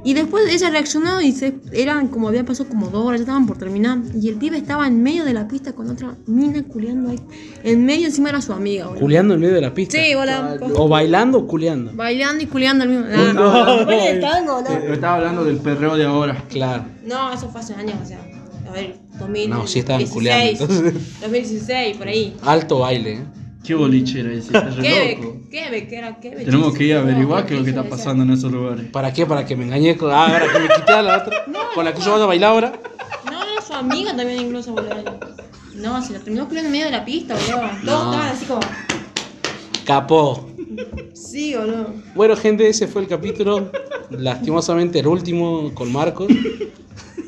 [0.05, 3.47] Y después ella reaccionó y se, eran como había pasado como dos horas, ya estaban
[3.47, 3.99] por terminar.
[4.21, 7.21] Y el pibe estaba en medio de la pista con otra mina culeando ahí.
[7.63, 9.01] En medio encima era su amiga, boludo.
[9.01, 9.97] Culeando en medio de la pista.
[9.97, 10.59] Sí, hola.
[10.77, 11.93] O bailando o culeando.
[11.95, 13.07] Bailando y culeando al mismo.
[13.07, 13.33] No,
[13.85, 14.71] no, el tango, no.
[14.71, 16.45] Eh, estaba hablando del perreo de ahora.
[16.49, 16.85] Claro.
[17.05, 18.19] No, eso fue hace años, o sea,
[18.69, 19.49] a ver, 2016.
[19.49, 20.95] No, sí estaban culeando, entonces.
[21.21, 22.37] 2016, por ahí.
[22.43, 23.42] Alto baile, ¿eh?
[23.65, 25.37] Qué boliche era ese, re loco.
[25.51, 26.19] Que era.
[26.21, 28.87] Tenemos que ir a averiguar No, qué es lo que está pasando en esos lugares.
[28.91, 29.25] ¿Para qué?
[29.25, 30.11] Para que me engañé con.
[30.11, 31.45] Ah, ahora que me quité a la otra.
[31.75, 32.73] Con la que yo vaya a bailar ahora.
[33.31, 35.19] No, era su amiga también incluso, boludo.
[35.77, 37.61] No, se la terminó culiando en medio de la pista, boludo.
[37.85, 38.13] Todos No.
[38.13, 38.61] estaban así como.
[39.87, 40.49] Capó.
[41.15, 41.95] Sí, boludo.
[42.15, 43.71] Bueno, gente, ese fue el capítulo.
[44.11, 46.29] Lastimosamente el último con Marcos.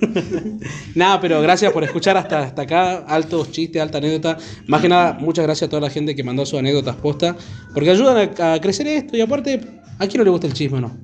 [0.94, 2.96] nada, pero gracias por escuchar hasta, hasta acá.
[3.06, 4.36] Altos chistes, alta anécdota.
[4.66, 7.36] Más que nada, muchas gracias a toda la gente que mandó sus anécdotas posta.
[7.72, 9.16] Porque ayudan a, a crecer esto.
[9.16, 9.60] Y aparte,
[9.98, 10.96] ¿a quién no le gusta el chisme o no?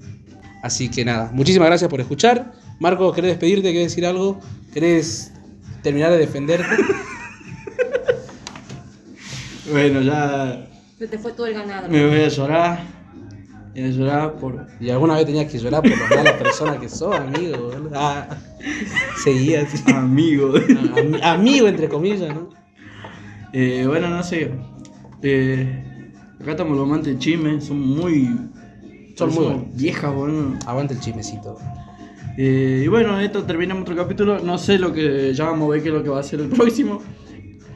[0.62, 2.52] Así que nada, muchísimas gracias por escuchar.
[2.78, 3.72] Marcos, ¿querés despedirte?
[3.72, 4.40] ¿Querés decir algo?
[4.72, 5.32] ¿Querés
[5.82, 6.66] terminar de defenderte?
[9.70, 10.66] Bueno, ya
[10.98, 11.88] Se te fue todo el ganado.
[11.88, 12.80] me voy a llorar.
[13.80, 14.66] Voy a llorar por.
[14.80, 17.70] Y alguna vez tenías que llorar por lo mala persona que sos, amigo.
[17.94, 18.28] Ah,
[19.22, 19.82] seguía así.
[19.92, 20.52] Amigo.
[20.96, 22.50] Am- amigo, entre comillas, ¿no?
[23.52, 24.50] Eh, bueno, no sé.
[25.22, 28.28] Eh, acá estamos los amantes de chisme, son muy.
[29.16, 30.58] Son muy viejas, bueno.
[30.66, 31.56] Aguanta el chismecito.
[32.38, 34.38] Eh, y bueno, esto terminamos otro capítulo.
[34.40, 35.32] No sé lo que.
[35.34, 37.00] Ya vamos a ver qué es lo que va a ser el próximo.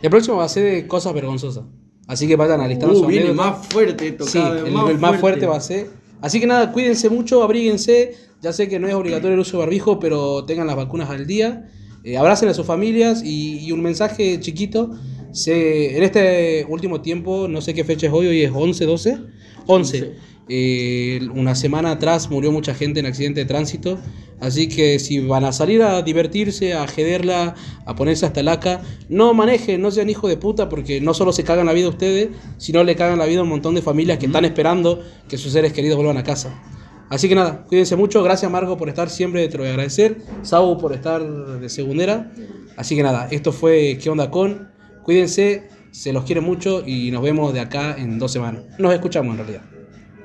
[0.03, 1.65] El próximo va a ser de cosas vergonzosas.
[2.07, 4.99] Así que vayan alistando Uh, su viene más fuerte esto, Sí, cada vez el, el
[4.99, 5.89] más fuerte va a ser.
[6.21, 8.15] Así que nada, cuídense mucho, abríguense.
[8.43, 11.27] Ya sé que no es obligatorio el uso de barbijo, pero tengan las vacunas al
[11.27, 11.71] día.
[12.03, 14.91] Eh, abracen a sus familias y, y un mensaje chiquito.
[15.35, 19.19] Se, en este último tiempo, no sé qué fecha es hoy, hoy es 11, 12.
[19.67, 20.13] 11.
[20.49, 23.99] Eh, una semana atrás murió mucha gente en accidente de tránsito.
[24.39, 29.35] Así que si van a salir a divertirse, a jederla, a ponerse hasta laca, no
[29.35, 32.29] manejen, no sean hijos de puta, porque no solo se cagan la vida a ustedes,
[32.59, 35.51] sino le cagan la vida a un montón de familias que están esperando que sus
[35.51, 36.63] seres queridos vuelvan a casa.
[37.11, 38.23] Así que nada, cuídense mucho.
[38.23, 40.19] Gracias Marco por estar siempre, te lo voy a agradecer.
[40.43, 42.33] Sau por estar de segundera.
[42.77, 44.74] Así que nada, esto fue ¿Qué onda con?
[45.05, 48.65] Cuídense, se los quiere mucho y nos vemos de acá en dos semanas.
[48.79, 49.74] Nos escuchamos en realidad.